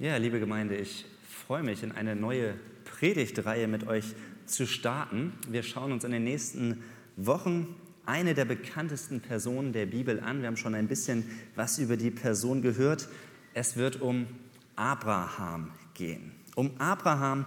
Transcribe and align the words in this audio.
Ja, 0.00 0.16
liebe 0.16 0.40
Gemeinde, 0.40 0.74
ich 0.74 1.04
freue 1.46 1.62
mich, 1.62 1.84
in 1.84 1.92
eine 1.92 2.16
neue 2.16 2.54
Predigtreihe 2.84 3.68
mit 3.68 3.86
euch 3.86 4.16
zu 4.44 4.66
starten. 4.66 5.32
Wir 5.48 5.62
schauen 5.62 5.92
uns 5.92 6.02
in 6.02 6.10
den 6.10 6.24
nächsten 6.24 6.82
Wochen 7.16 7.76
eine 8.04 8.34
der 8.34 8.44
bekanntesten 8.44 9.20
Personen 9.20 9.72
der 9.72 9.86
Bibel 9.86 10.18
an. 10.18 10.40
Wir 10.40 10.48
haben 10.48 10.56
schon 10.56 10.74
ein 10.74 10.88
bisschen 10.88 11.22
was 11.54 11.78
über 11.78 11.96
die 11.96 12.10
Person 12.10 12.60
gehört. 12.60 13.08
Es 13.54 13.76
wird 13.76 14.00
um 14.00 14.26
Abraham 14.74 15.70
gehen. 15.94 16.32
Um 16.56 16.72
Abraham, 16.78 17.46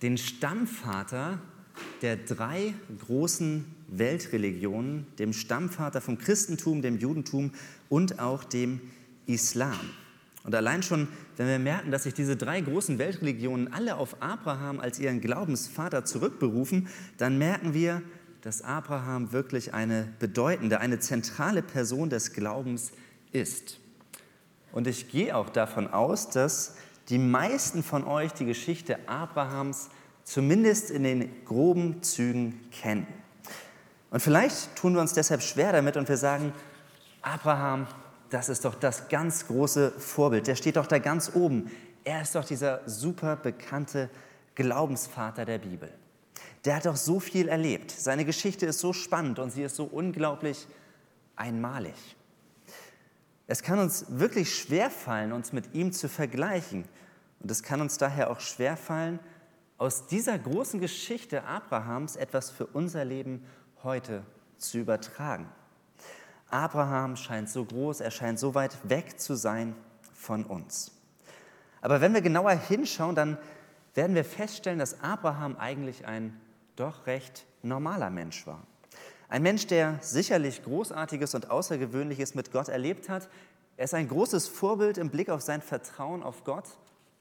den 0.00 0.16
Stammvater 0.16 1.38
der 2.00 2.16
drei 2.16 2.72
großen 3.06 3.66
Weltreligionen, 3.88 5.06
dem 5.18 5.34
Stammvater 5.34 6.00
vom 6.00 6.16
Christentum, 6.16 6.80
dem 6.80 6.98
Judentum 6.98 7.52
und 7.90 8.20
auch 8.20 8.42
dem 8.42 8.80
Islam. 9.26 9.78
Und 10.44 10.54
allein 10.54 10.82
schon, 10.82 11.08
wenn 11.36 11.48
wir 11.48 11.58
merken, 11.58 11.90
dass 11.90 12.04
sich 12.04 12.14
diese 12.14 12.36
drei 12.36 12.60
großen 12.60 12.98
Weltreligionen 12.98 13.72
alle 13.72 13.96
auf 13.96 14.22
Abraham 14.22 14.78
als 14.78 14.98
ihren 14.98 15.20
Glaubensvater 15.20 16.04
zurückberufen, 16.04 16.88
dann 17.16 17.38
merken 17.38 17.72
wir, 17.72 18.02
dass 18.42 18.60
Abraham 18.60 19.32
wirklich 19.32 19.72
eine 19.72 20.06
bedeutende, 20.18 20.80
eine 20.80 20.98
zentrale 20.98 21.62
Person 21.62 22.10
des 22.10 22.34
Glaubens 22.34 22.92
ist. 23.32 23.80
Und 24.70 24.86
ich 24.86 25.10
gehe 25.10 25.34
auch 25.34 25.48
davon 25.48 25.88
aus, 25.88 26.28
dass 26.28 26.76
die 27.08 27.18
meisten 27.18 27.82
von 27.82 28.04
euch 28.04 28.32
die 28.32 28.44
Geschichte 28.44 29.08
Abrahams 29.08 29.88
zumindest 30.24 30.90
in 30.90 31.04
den 31.04 31.44
groben 31.46 32.02
Zügen 32.02 32.60
kennen. 32.70 33.06
Und 34.10 34.20
vielleicht 34.20 34.76
tun 34.76 34.94
wir 34.94 35.00
uns 35.00 35.14
deshalb 35.14 35.42
schwer 35.42 35.72
damit 35.72 35.96
und 35.96 36.08
wir 36.08 36.16
sagen, 36.18 36.52
Abraham, 37.22 37.86
das 38.34 38.48
ist 38.48 38.64
doch 38.64 38.74
das 38.74 39.08
ganz 39.08 39.46
große 39.46 39.92
Vorbild, 39.92 40.48
der 40.48 40.56
steht 40.56 40.74
doch 40.74 40.88
da 40.88 40.98
ganz 40.98 41.30
oben. 41.36 41.70
Er 42.02 42.20
ist 42.20 42.34
doch 42.34 42.44
dieser 42.44 42.80
super 42.84 43.36
bekannte 43.36 44.10
Glaubensvater 44.56 45.44
der 45.44 45.58
Bibel. 45.58 45.88
Der 46.64 46.74
hat 46.74 46.86
doch 46.86 46.96
so 46.96 47.20
viel 47.20 47.46
erlebt. 47.46 47.92
Seine 47.92 48.24
Geschichte 48.24 48.66
ist 48.66 48.80
so 48.80 48.92
spannend 48.92 49.38
und 49.38 49.50
sie 49.52 49.62
ist 49.62 49.76
so 49.76 49.84
unglaublich 49.84 50.66
einmalig. 51.36 51.94
Es 53.46 53.62
kann 53.62 53.78
uns 53.78 54.06
wirklich 54.08 54.52
schwer 54.52 54.90
fallen, 54.90 55.30
uns 55.30 55.52
mit 55.52 55.72
ihm 55.72 55.92
zu 55.92 56.08
vergleichen. 56.08 56.86
Und 57.38 57.52
es 57.52 57.62
kann 57.62 57.80
uns 57.80 57.98
daher 57.98 58.30
auch 58.30 58.40
schwer 58.40 58.76
fallen, 58.76 59.20
aus 59.78 60.08
dieser 60.08 60.40
großen 60.40 60.80
Geschichte 60.80 61.44
Abrahams 61.44 62.16
etwas 62.16 62.50
für 62.50 62.66
unser 62.66 63.04
Leben 63.04 63.44
heute 63.84 64.24
zu 64.58 64.78
übertragen. 64.78 65.48
Abraham 66.50 67.16
scheint 67.16 67.50
so 67.50 67.64
groß, 67.64 68.00
er 68.00 68.10
scheint 68.10 68.38
so 68.38 68.54
weit 68.54 68.76
weg 68.88 69.18
zu 69.18 69.34
sein 69.34 69.74
von 70.12 70.44
uns. 70.44 70.92
Aber 71.80 72.00
wenn 72.00 72.14
wir 72.14 72.22
genauer 72.22 72.52
hinschauen, 72.52 73.14
dann 73.14 73.38
werden 73.94 74.14
wir 74.14 74.24
feststellen, 74.24 74.78
dass 74.78 75.00
Abraham 75.02 75.56
eigentlich 75.56 76.06
ein 76.06 76.40
doch 76.76 77.06
recht 77.06 77.46
normaler 77.62 78.10
Mensch 78.10 78.46
war. 78.46 78.62
Ein 79.28 79.42
Mensch, 79.42 79.66
der 79.66 79.98
sicherlich 80.00 80.62
Großartiges 80.62 81.34
und 81.34 81.50
Außergewöhnliches 81.50 82.34
mit 82.34 82.52
Gott 82.52 82.68
erlebt 82.68 83.08
hat. 83.08 83.28
Er 83.76 83.84
ist 83.84 83.94
ein 83.94 84.08
großes 84.08 84.48
Vorbild 84.48 84.98
im 84.98 85.10
Blick 85.10 85.28
auf 85.28 85.40
sein 85.40 85.62
Vertrauen 85.62 86.22
auf 86.22 86.44
Gott, 86.44 86.68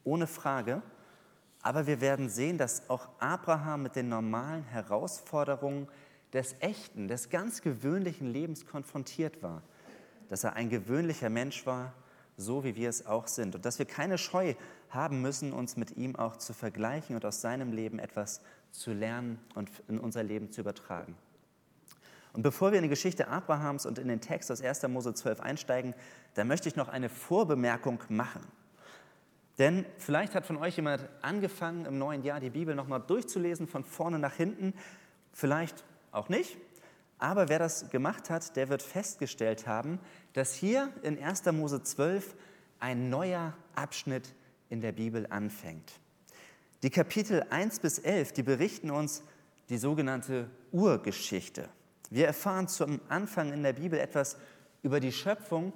ohne 0.03 0.27
Frage. 0.27 0.81
Aber 1.61 1.87
wir 1.87 2.01
werden 2.01 2.29
sehen, 2.29 2.57
dass 2.57 2.89
auch 2.89 3.07
Abraham 3.19 3.83
mit 3.83 3.95
den 3.95 4.09
normalen 4.09 4.63
Herausforderungen 4.63 5.87
des 6.33 6.55
echten, 6.59 7.07
des 7.07 7.29
ganz 7.29 7.61
gewöhnlichen 7.61 8.27
Lebens 8.27 8.65
konfrontiert 8.65 9.43
war. 9.43 9.61
Dass 10.29 10.43
er 10.43 10.53
ein 10.53 10.69
gewöhnlicher 10.69 11.29
Mensch 11.29 11.65
war, 11.65 11.93
so 12.37 12.63
wie 12.63 12.75
wir 12.75 12.89
es 12.89 13.05
auch 13.05 13.27
sind. 13.27 13.55
Und 13.55 13.65
dass 13.65 13.79
wir 13.79 13.85
keine 13.85 14.17
Scheu 14.17 14.55
haben 14.89 15.21
müssen, 15.21 15.53
uns 15.53 15.77
mit 15.77 15.95
ihm 15.97 16.15
auch 16.15 16.37
zu 16.37 16.53
vergleichen 16.53 17.15
und 17.15 17.25
aus 17.25 17.41
seinem 17.41 17.71
Leben 17.71 17.99
etwas 17.99 18.41
zu 18.71 18.93
lernen 18.93 19.39
und 19.55 19.69
in 19.87 19.99
unser 19.99 20.23
Leben 20.23 20.51
zu 20.51 20.61
übertragen. 20.61 21.15
Und 22.33 22.41
bevor 22.41 22.71
wir 22.71 22.79
in 22.79 22.83
die 22.83 22.89
Geschichte 22.89 23.27
Abrahams 23.27 23.85
und 23.85 23.99
in 23.99 24.07
den 24.07 24.19
Text 24.19 24.51
aus 24.51 24.61
1. 24.61 24.87
Mose 24.87 25.13
12 25.13 25.39
einsteigen, 25.39 25.93
da 26.33 26.43
möchte 26.43 26.67
ich 26.67 26.75
noch 26.75 26.89
eine 26.89 27.09
Vorbemerkung 27.09 27.99
machen. 28.09 28.41
Denn 29.59 29.85
vielleicht 29.99 30.33
hat 30.33 30.47
von 30.47 30.57
euch 30.57 30.75
jemand 30.77 31.07
angefangen, 31.21 31.85
im 31.85 31.99
neuen 31.99 32.23
Jahr 32.23 32.39
die 32.39 32.49
Bibel 32.49 32.73
nochmal 32.73 33.03
durchzulesen, 33.05 33.67
von 33.67 33.83
vorne 33.83 34.17
nach 34.17 34.33
hinten. 34.33 34.73
Vielleicht 35.31 35.83
auch 36.13 36.29
nicht. 36.29 36.57
Aber 37.17 37.49
wer 37.49 37.59
das 37.59 37.89
gemacht 37.89 38.29
hat, 38.29 38.55
der 38.55 38.69
wird 38.69 38.81
festgestellt 38.81 39.67
haben, 39.67 39.99
dass 40.33 40.53
hier 40.53 40.91
in 41.03 41.21
1. 41.21 41.45
Mose 41.53 41.81
12 41.81 42.35
ein 42.79 43.09
neuer 43.09 43.53
Abschnitt 43.75 44.33
in 44.69 44.81
der 44.81 44.91
Bibel 44.91 45.27
anfängt. 45.29 45.99
Die 46.81 46.89
Kapitel 46.89 47.45
1 47.49 47.79
bis 47.79 47.99
11, 47.99 48.33
die 48.33 48.43
berichten 48.43 48.91
uns 48.91 49.23
die 49.69 49.77
sogenannte 49.77 50.49
Urgeschichte. 50.71 51.69
Wir 52.09 52.27
erfahren 52.27 52.67
zum 52.67 52.99
Anfang 53.07 53.53
in 53.53 53.63
der 53.63 53.73
Bibel 53.73 53.97
etwas 53.97 54.37
über 54.81 54.99
die 54.99 55.13
Schöpfung 55.13 55.71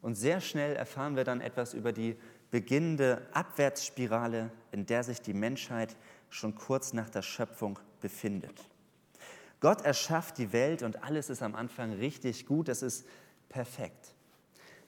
und 0.00 0.14
sehr 0.14 0.40
schnell 0.40 0.76
erfahren 0.76 1.16
wir 1.16 1.24
dann 1.24 1.40
etwas 1.40 1.74
über 1.74 1.92
die 1.92 2.16
beginnende 2.50 3.26
Abwärtsspirale, 3.32 4.52
in 4.70 4.86
der 4.86 5.02
sich 5.02 5.20
die 5.20 5.34
Menschheit 5.34 5.96
schon 6.30 6.54
kurz 6.54 6.92
nach 6.92 7.10
der 7.10 7.22
Schöpfung 7.22 7.80
befindet. 8.00 8.62
Gott 9.64 9.80
erschafft 9.80 10.36
die 10.36 10.52
Welt 10.52 10.82
und 10.82 11.02
alles 11.02 11.30
ist 11.30 11.40
am 11.40 11.54
Anfang 11.54 11.94
richtig 11.94 12.44
gut, 12.44 12.68
es 12.68 12.82
ist 12.82 13.08
perfekt. 13.48 14.14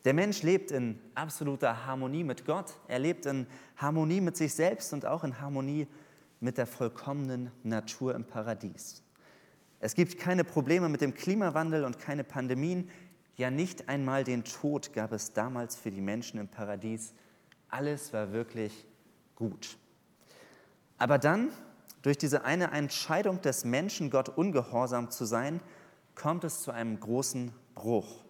Der 0.04 0.12
Mensch 0.12 0.42
lebt 0.42 0.70
in 0.70 1.00
absoluter 1.14 1.86
Harmonie 1.86 2.24
mit 2.24 2.44
Gott, 2.44 2.74
er 2.86 2.98
lebt 2.98 3.24
in 3.24 3.46
Harmonie 3.78 4.20
mit 4.20 4.36
sich 4.36 4.52
selbst 4.52 4.92
und 4.92 5.06
auch 5.06 5.24
in 5.24 5.40
Harmonie 5.40 5.86
mit 6.40 6.58
der 6.58 6.66
vollkommenen 6.66 7.50
Natur 7.62 8.14
im 8.14 8.26
Paradies. 8.26 9.02
Es 9.80 9.94
gibt 9.94 10.18
keine 10.18 10.44
Probleme 10.44 10.90
mit 10.90 11.00
dem 11.00 11.14
Klimawandel 11.14 11.82
und 11.82 11.98
keine 11.98 12.22
Pandemien, 12.22 12.90
ja 13.36 13.50
nicht 13.50 13.88
einmal 13.88 14.24
den 14.24 14.44
Tod 14.44 14.92
gab 14.92 15.12
es 15.12 15.32
damals 15.32 15.74
für 15.74 15.90
die 15.90 16.02
Menschen 16.02 16.38
im 16.38 16.48
Paradies. 16.48 17.14
Alles 17.70 18.12
war 18.12 18.30
wirklich 18.30 18.84
gut. 19.36 19.78
Aber 20.98 21.16
dann 21.16 21.50
durch 22.06 22.18
diese 22.18 22.44
eine 22.44 22.70
Entscheidung 22.70 23.42
des 23.42 23.64
Menschen, 23.64 24.10
Gott 24.10 24.28
ungehorsam 24.28 25.10
zu 25.10 25.24
sein, 25.24 25.58
kommt 26.14 26.44
es 26.44 26.62
zu 26.62 26.70
einem 26.70 27.00
großen 27.00 27.50
Bruch. 27.74 28.22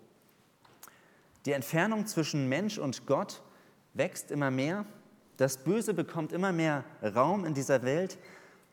Die 1.45 1.53
Entfernung 1.53 2.07
zwischen 2.07 2.49
Mensch 2.49 2.79
und 2.79 3.07
Gott 3.07 3.43
wächst 3.93 4.31
immer 4.31 4.51
mehr, 4.51 4.87
das 5.37 5.59
Böse 5.59 5.93
bekommt 5.93 6.33
immer 6.33 6.53
mehr 6.53 6.85
Raum 7.03 7.45
in 7.45 7.53
dieser 7.53 7.83
Welt 7.83 8.17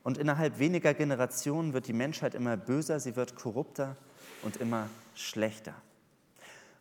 und 0.03 0.17
innerhalb 0.17 0.57
weniger 0.57 0.93
Generationen 0.93 1.73
wird 1.73 1.87
die 1.87 1.93
Menschheit 1.93 2.33
immer 2.33 2.55
böser, 2.55 3.01
sie 3.01 3.17
wird 3.17 3.35
korrupter 3.35 3.97
und 4.41 4.55
immer 4.55 4.87
schlechter. 5.15 5.73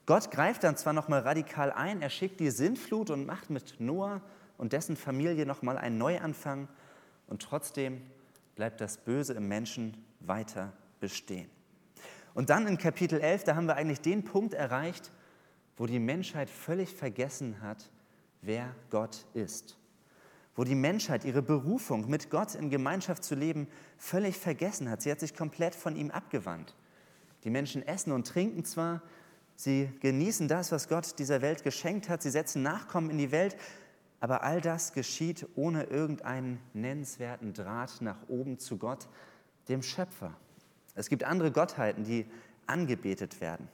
Gott 0.06 0.30
greift 0.30 0.62
dann 0.62 0.76
zwar 0.76 0.92
noch 0.92 1.08
mal 1.08 1.22
radikal 1.22 1.72
ein, 1.72 2.00
er 2.00 2.10
schickt 2.10 2.38
die 2.38 2.50
Sintflut 2.50 3.10
und 3.10 3.26
macht 3.26 3.50
mit 3.50 3.80
Noah 3.80 4.20
und 4.58 4.72
dessen 4.72 4.96
Familie 4.96 5.44
noch 5.44 5.62
mal 5.62 5.76
einen 5.76 5.98
Neuanfang 5.98 6.68
und 7.32 7.40
trotzdem 7.40 8.02
bleibt 8.56 8.82
das 8.82 8.98
Böse 8.98 9.32
im 9.32 9.48
Menschen 9.48 9.96
weiter 10.20 10.74
bestehen. 11.00 11.48
Und 12.34 12.50
dann 12.50 12.66
in 12.66 12.76
Kapitel 12.76 13.22
11, 13.22 13.44
da 13.44 13.56
haben 13.56 13.64
wir 13.64 13.76
eigentlich 13.76 14.02
den 14.02 14.22
Punkt 14.22 14.52
erreicht, 14.52 15.10
wo 15.78 15.86
die 15.86 15.98
Menschheit 15.98 16.50
völlig 16.50 16.94
vergessen 16.94 17.62
hat, 17.62 17.90
wer 18.42 18.76
Gott 18.90 19.24
ist. 19.32 19.78
Wo 20.56 20.64
die 20.64 20.74
Menschheit 20.74 21.24
ihre 21.24 21.40
Berufung, 21.40 22.10
mit 22.10 22.28
Gott 22.28 22.54
in 22.54 22.68
Gemeinschaft 22.68 23.24
zu 23.24 23.34
leben, 23.34 23.66
völlig 23.96 24.36
vergessen 24.36 24.90
hat. 24.90 25.00
Sie 25.00 25.10
hat 25.10 25.20
sich 25.20 25.34
komplett 25.34 25.74
von 25.74 25.96
ihm 25.96 26.10
abgewandt. 26.10 26.76
Die 27.44 27.50
Menschen 27.50 27.80
essen 27.80 28.12
und 28.12 28.26
trinken 28.26 28.66
zwar, 28.66 29.00
sie 29.56 29.90
genießen 30.00 30.48
das, 30.48 30.70
was 30.70 30.86
Gott 30.86 31.18
dieser 31.18 31.40
Welt 31.40 31.64
geschenkt 31.64 32.10
hat, 32.10 32.20
sie 32.20 32.30
setzen 32.30 32.62
Nachkommen 32.62 33.08
in 33.08 33.16
die 33.16 33.32
Welt, 33.32 33.56
aber 34.22 34.44
all 34.44 34.60
das 34.60 34.92
geschieht 34.92 35.48
ohne 35.56 35.82
irgendeinen 35.82 36.60
nennenswerten 36.74 37.54
Draht 37.54 38.00
nach 38.02 38.28
oben 38.28 38.60
zu 38.60 38.78
Gott, 38.78 39.08
dem 39.68 39.82
Schöpfer. 39.82 40.36
Es 40.94 41.08
gibt 41.08 41.24
andere 41.24 41.50
Gottheiten, 41.50 42.04
die 42.04 42.26
angebetet 42.68 43.40
werden. 43.40 43.66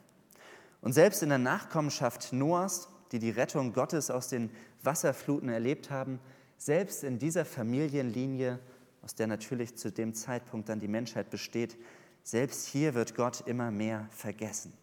Und 0.81 0.93
selbst 0.93 1.21
in 1.21 1.29
der 1.29 1.37
Nachkommenschaft 1.37 2.33
Noahs, 2.33 2.89
die 3.11 3.19
die 3.19 3.29
Rettung 3.29 3.73
Gottes 3.73 4.09
aus 4.09 4.27
den 4.27 4.49
Wasserfluten 4.81 5.49
erlebt 5.49 5.91
haben, 5.91 6.19
selbst 6.57 7.03
in 7.03 7.19
dieser 7.19 7.45
Familienlinie, 7.45 8.57
aus 9.03 9.13
der 9.13 9.27
natürlich 9.27 9.77
zu 9.77 9.91
dem 9.91 10.15
Zeitpunkt 10.15 10.67
dann 10.67 10.79
die 10.79 10.87
Menschheit 10.87 11.29
besteht, 11.29 11.77
selbst 12.23 12.65
hier 12.65 12.95
wird 12.95 13.13
Gott 13.13 13.41
immer 13.45 13.69
mehr 13.69 14.07
vergessen. 14.09 14.73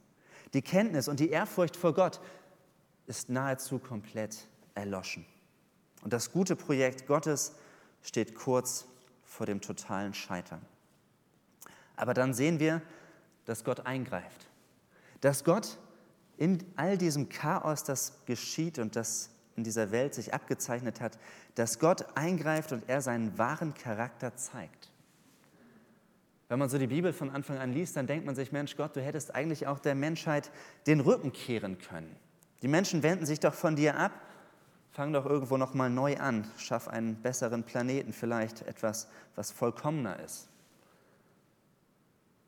Die 0.55 0.63
Kenntnis 0.63 1.09
und 1.09 1.19
die 1.19 1.31
Ehrfurcht 1.31 1.75
vor 1.75 1.93
Gott 1.93 2.21
ist 3.09 3.31
nahezu 3.31 3.81
komplett 3.81 4.47
erloschen. 4.77 5.27
Und 6.07 6.13
das 6.13 6.31
gute 6.31 6.55
Projekt 6.55 7.09
Gottes 7.09 7.57
steht 8.01 8.37
kurz 8.37 8.87
vor 9.25 9.45
dem 9.45 9.61
totalen 9.61 10.15
Scheitern. 10.15 10.61
Aber 11.97 12.15
dann 12.15 12.33
sehen 12.33 12.61
wir, 12.61 12.81
dass 13.45 13.65
Gott 13.65 13.87
eingreift. 13.87 14.47
Dass 15.21 15.43
Gott 15.43 15.79
in 16.37 16.65
all 16.77 16.97
diesem 16.97 17.29
Chaos, 17.29 17.83
das 17.83 18.21
geschieht 18.25 18.79
und 18.79 18.95
das 18.95 19.31
in 19.57 19.65
dieser 19.65 19.91
Welt 19.91 20.15
sich 20.15 20.33
abgezeichnet 20.33 21.01
hat, 21.01 21.19
dass 21.57 21.81
Gott 21.81 22.17
eingreift 22.17 22.71
und 22.71 22.89
er 22.89 23.01
seinen 23.01 23.37
wahren 23.37 23.75
Charakter 23.75 24.37
zeigt. 24.37 24.93
Wenn 26.47 26.61
man 26.61 26.69
so 26.69 26.79
die 26.79 26.87
Bibel 26.87 27.13
von 27.13 27.31
Anfang 27.31 27.59
an 27.59 27.73
liest, 27.73 27.97
dann 27.97 28.07
denkt 28.07 28.27
man 28.27 28.37
sich, 28.37 28.53
Mensch 28.53 28.77
Gott, 28.77 28.95
du 28.95 29.03
hättest 29.03 29.35
eigentlich 29.35 29.67
auch 29.67 29.81
der 29.81 29.97
Menschheit 29.97 30.53
den 30.87 31.01
Rücken 31.01 31.33
kehren 31.33 31.79
können. 31.79 32.15
Die 32.63 32.69
Menschen 32.69 33.03
wenden 33.03 33.27
sich 33.27 33.41
doch 33.41 33.55
von 33.55 33.75
dir 33.75 33.97
ab. 33.97 34.13
Fang 34.97 35.13
doch 35.13 35.27
irgendwo 35.27 35.59
noch 35.59 35.75
mal 35.75 35.91
neu 35.91 36.17
an. 36.17 36.51
Schaff 36.57 36.89
einen 36.89 37.17
besseren 37.17 37.65
Planeten, 37.65 38.15
vielleicht 38.15 38.63
etwas, 38.63 39.09
was 39.35 39.51
vollkommener 39.51 40.19
ist. 40.21 40.49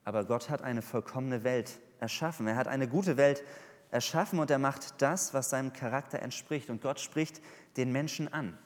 Aber 0.06 0.25
Gott 0.25 0.49
hat 0.49 0.62
eine 0.62 0.81
vollkommene 0.81 1.45
Welt 1.45 1.79
erschaffen. 2.00 2.47
Er 2.47 2.56
hat 2.56 2.67
eine 2.67 2.89
gute 2.89 3.19
Welt 3.19 3.45
erschaffen 3.91 4.39
und 4.39 4.50
er 4.50 4.59
macht 4.59 5.03
das, 5.03 5.35
was 5.35 5.50
seinem 5.50 5.75
Charakter 5.75 6.23
entspricht. 6.23 6.71
Und 6.71 6.81
Gott 6.81 7.00
spricht 7.00 7.43
den 7.77 7.93
Menschen 7.93 8.33
an. 8.33 8.56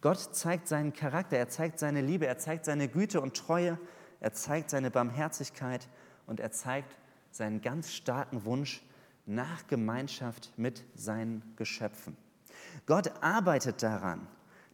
Gott 0.00 0.34
zeigt 0.34 0.66
seinen 0.66 0.94
Charakter, 0.94 1.36
er 1.36 1.50
zeigt 1.50 1.80
seine 1.80 2.00
Liebe, 2.00 2.26
er 2.26 2.38
zeigt 2.38 2.64
seine 2.64 2.88
Güte 2.88 3.20
und 3.20 3.36
Treue, 3.36 3.78
er 4.20 4.32
zeigt 4.32 4.70
seine 4.70 4.90
Barmherzigkeit 4.90 5.86
und 6.26 6.40
er 6.40 6.50
zeigt 6.50 6.96
seinen 7.30 7.60
ganz 7.60 7.92
starken 7.92 8.46
Wunsch 8.46 8.82
nach 9.26 9.66
Gemeinschaft 9.66 10.50
mit 10.56 10.82
seinen 10.94 11.42
Geschöpfen. 11.56 12.16
Gott 12.86 13.12
arbeitet 13.22 13.82
daran, 13.82 14.26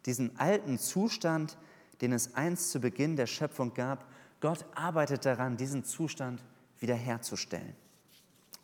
diesen 0.06 0.38
alten 0.38 0.78
Zustand, 0.78 1.56
den 2.00 2.12
es 2.12 2.34
einst 2.34 2.70
zu 2.70 2.80
Beginn 2.80 3.16
der 3.16 3.26
Schöpfung 3.26 3.74
gab, 3.74 4.06
Gott 4.40 4.64
arbeitet 4.74 5.24
daran, 5.24 5.56
diesen 5.56 5.84
Zustand 5.84 6.42
wiederherzustellen. 6.78 7.74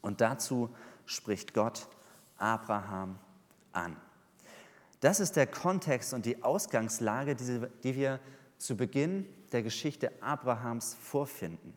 Und 0.03 0.21
dazu 0.21 0.71
spricht 1.07 1.55
Gott 1.55 1.89
Abraham 2.37 3.19
an. 3.73 3.97
Das 5.01 5.21
ist 5.21 5.37
der 5.37 5.47
Kontext 5.47 6.13
und 6.13 6.27
die 6.27 6.43
Ausgangslage, 6.43 7.35
die 7.35 7.97
wir 7.97 8.21
zu 8.59 8.77
Beginn 8.77 9.27
der 9.53 9.63
Geschichte 9.63 10.13
Abrahams 10.21 10.95
vorfinden. 11.01 11.73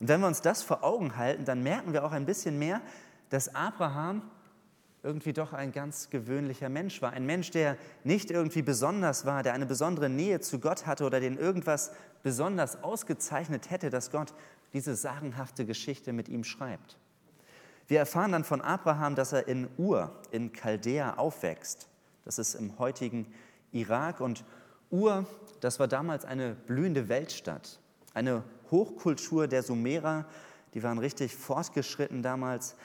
Und 0.00 0.08
wenn 0.08 0.20
wir 0.20 0.26
uns 0.26 0.40
das 0.40 0.62
vor 0.62 0.82
Augen 0.82 1.16
halten, 1.16 1.44
dann 1.44 1.62
merken 1.62 1.92
wir 1.92 2.04
auch 2.04 2.12
ein 2.12 2.24
bisschen 2.24 2.58
mehr, 2.58 2.80
dass 3.28 3.54
Abraham 3.54 4.22
irgendwie 5.02 5.32
doch 5.32 5.52
ein 5.52 5.72
ganz 5.72 6.10
gewöhnlicher 6.10 6.68
Mensch 6.68 7.00
war. 7.02 7.12
Ein 7.12 7.26
Mensch, 7.26 7.50
der 7.50 7.76
nicht 8.04 8.30
irgendwie 8.30 8.62
besonders 8.62 9.24
war, 9.26 9.42
der 9.42 9.54
eine 9.54 9.66
besondere 9.66 10.08
Nähe 10.08 10.40
zu 10.40 10.58
Gott 10.58 10.86
hatte 10.86 11.04
oder 11.04 11.20
den 11.20 11.38
irgendwas 11.38 11.92
besonders 12.22 12.82
ausgezeichnet 12.82 13.70
hätte, 13.70 13.90
dass 13.90 14.10
Gott 14.10 14.34
diese 14.72 14.96
sagenhafte 14.96 15.64
Geschichte 15.64 16.12
mit 16.12 16.28
ihm 16.28 16.44
schreibt. 16.44 16.98
Wir 17.86 18.00
erfahren 18.00 18.32
dann 18.32 18.44
von 18.44 18.60
Abraham, 18.60 19.14
dass 19.14 19.32
er 19.32 19.48
in 19.48 19.68
Ur, 19.78 20.12
in 20.30 20.52
Chaldea, 20.52 21.14
aufwächst. 21.14 21.88
Das 22.24 22.38
ist 22.38 22.54
im 22.54 22.78
heutigen 22.78 23.32
Irak. 23.72 24.20
Und 24.20 24.44
Ur, 24.90 25.26
das 25.60 25.80
war 25.80 25.88
damals 25.88 26.24
eine 26.24 26.54
blühende 26.54 27.08
Weltstadt, 27.08 27.80
eine 28.12 28.42
Hochkultur 28.70 29.46
der 29.46 29.62
Sumerer. 29.62 30.26
Die 30.74 30.82
waren 30.82 30.98
richtig 30.98 31.34
fortgeschritten 31.34 32.22
damals. 32.22 32.76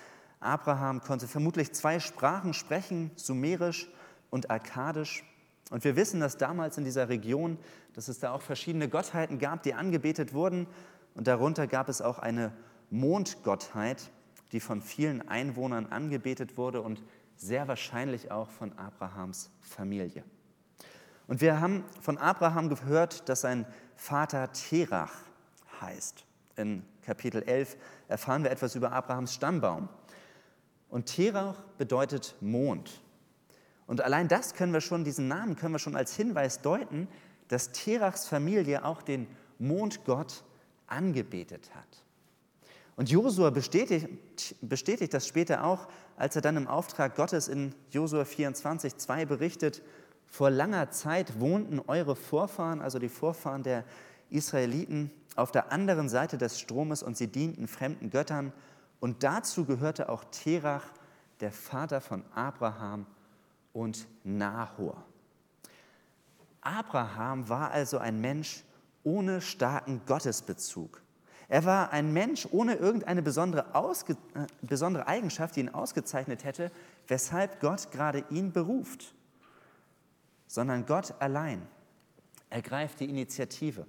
Abraham 0.44 1.02
konnte 1.02 1.28
vermutlich 1.28 1.74
zwei 1.74 2.00
Sprachen 2.00 2.54
sprechen, 2.54 3.12
Sumerisch 3.16 3.90
und 4.30 4.50
Akkadisch. 4.52 5.24
Und 5.70 5.84
wir 5.84 5.96
wissen, 5.96 6.20
dass 6.20 6.38
damals 6.38 6.78
in 6.78 6.84
dieser 6.84 7.10
Region, 7.10 7.58
dass 7.94 8.08
es 8.08 8.20
da 8.20 8.32
auch 8.32 8.42
verschiedene 8.42 8.90
Gottheiten 8.90 9.40
gab, 9.40 9.64
die 9.64 9.74
angebetet 9.74 10.34
wurden. 10.34 10.68
Und 11.16 11.28
darunter 11.28 11.68
gab 11.68 11.90
es 11.90 12.02
auch 12.02 12.20
eine 12.20 12.52
Mondgottheit, 12.90 14.12
die 14.52 14.60
von 14.60 14.82
vielen 14.82 15.28
Einwohnern 15.28 15.88
angebetet 15.88 16.58
wurde 16.58 16.82
und 16.82 17.02
sehr 17.36 17.68
wahrscheinlich 17.68 18.32
auch 18.32 18.50
von 18.50 18.78
Abrahams 18.78 19.50
Familie. 19.62 20.24
Und 21.28 21.42
wir 21.42 21.60
haben 21.60 21.84
von 22.02 22.18
Abraham 22.18 22.70
gehört, 22.70 23.28
dass 23.30 23.42
sein 23.42 23.66
Vater 23.96 24.52
Terach 24.52 25.14
heißt. 25.82 26.26
In 26.56 26.84
Kapitel 27.02 27.42
11 27.42 27.78
erfahren 28.08 28.44
wir 28.44 28.52
etwas 28.52 28.76
über 28.76 28.92
Abrahams 28.92 29.34
Stammbaum. 29.34 29.90
Und 30.94 31.08
Terach 31.08 31.56
bedeutet 31.80 32.36
Mond. 32.40 33.02
Und 33.88 34.02
allein 34.02 34.28
das 34.28 34.54
können 34.54 34.74
wir 34.74 34.80
schon, 34.80 35.04
diesen 35.04 35.28
Namen 35.28 35.56
können 35.56 35.74
wir 35.74 35.80
schon 35.80 35.96
als 35.96 36.16
Hinweis 36.16 36.62
deuten, 36.62 37.08
dass 37.48 37.72
Terachs 37.72 38.28
Familie 38.28 38.86
auch 38.86 39.02
den 39.02 39.26
Mondgott 39.58 40.44
angebetet 40.86 41.72
hat. 41.74 42.04
Und 42.96 43.10
Josua 43.10 43.50
bestätigt, 43.50 44.08
bestätigt 44.62 45.16
das 45.16 45.28
später 45.28 45.64
auch, 45.64 45.88
als 46.16 46.36
er 46.36 46.44
dann 46.44 46.58
im 46.58 46.68
Auftrag 46.68 47.16
Gottes 47.16 47.48
in 47.48 47.74
Josua 47.90 48.24
24, 48.24 48.96
2 48.96 49.26
berichtet, 49.26 49.82
vor 50.28 50.52
langer 50.52 50.92
Zeit 50.92 51.40
wohnten 51.40 51.80
eure 51.88 52.16
Vorfahren, 52.16 52.82
also 52.82 53.00
die 53.00 53.10
Vorfahren 53.10 53.64
der 53.64 53.84
Israeliten, 54.30 55.10
auf 55.36 55.52
der 55.52 55.72
anderen 55.72 56.08
Seite 56.08 56.38
des 56.38 56.60
Stromes 56.60 57.02
und 57.02 57.18
sie 57.18 57.30
dienten 57.30 57.68
fremden 57.68 58.12
Göttern. 58.12 58.54
Und 59.04 59.22
dazu 59.22 59.66
gehörte 59.66 60.08
auch 60.08 60.24
Terach, 60.32 60.86
der 61.42 61.52
Vater 61.52 62.00
von 62.00 62.24
Abraham 62.34 63.06
und 63.74 64.08
Nahor. 64.24 65.04
Abraham 66.62 67.50
war 67.50 67.72
also 67.72 67.98
ein 67.98 68.22
Mensch 68.22 68.64
ohne 69.04 69.42
starken 69.42 70.00
Gottesbezug. 70.06 71.02
Er 71.50 71.66
war 71.66 71.92
ein 71.92 72.14
Mensch 72.14 72.48
ohne 72.50 72.76
irgendeine 72.76 73.22
besondere, 73.22 73.76
Ausge 73.76 74.14
äh, 74.36 74.48
besondere 74.62 75.06
Eigenschaft, 75.06 75.58
die 75.58 75.60
ihn 75.60 75.70
ausgezeichnet 75.74 76.46
hätte, 76.46 76.72
weshalb 77.10 77.60
Gott 77.60 77.92
gerade 77.92 78.24
ihn 78.30 78.54
beruft, 78.54 79.14
sondern 80.48 80.86
Gott 80.86 81.14
allein 81.20 81.68
ergreift 82.50 83.02
die 83.02 83.10
Initiative. 83.10 83.86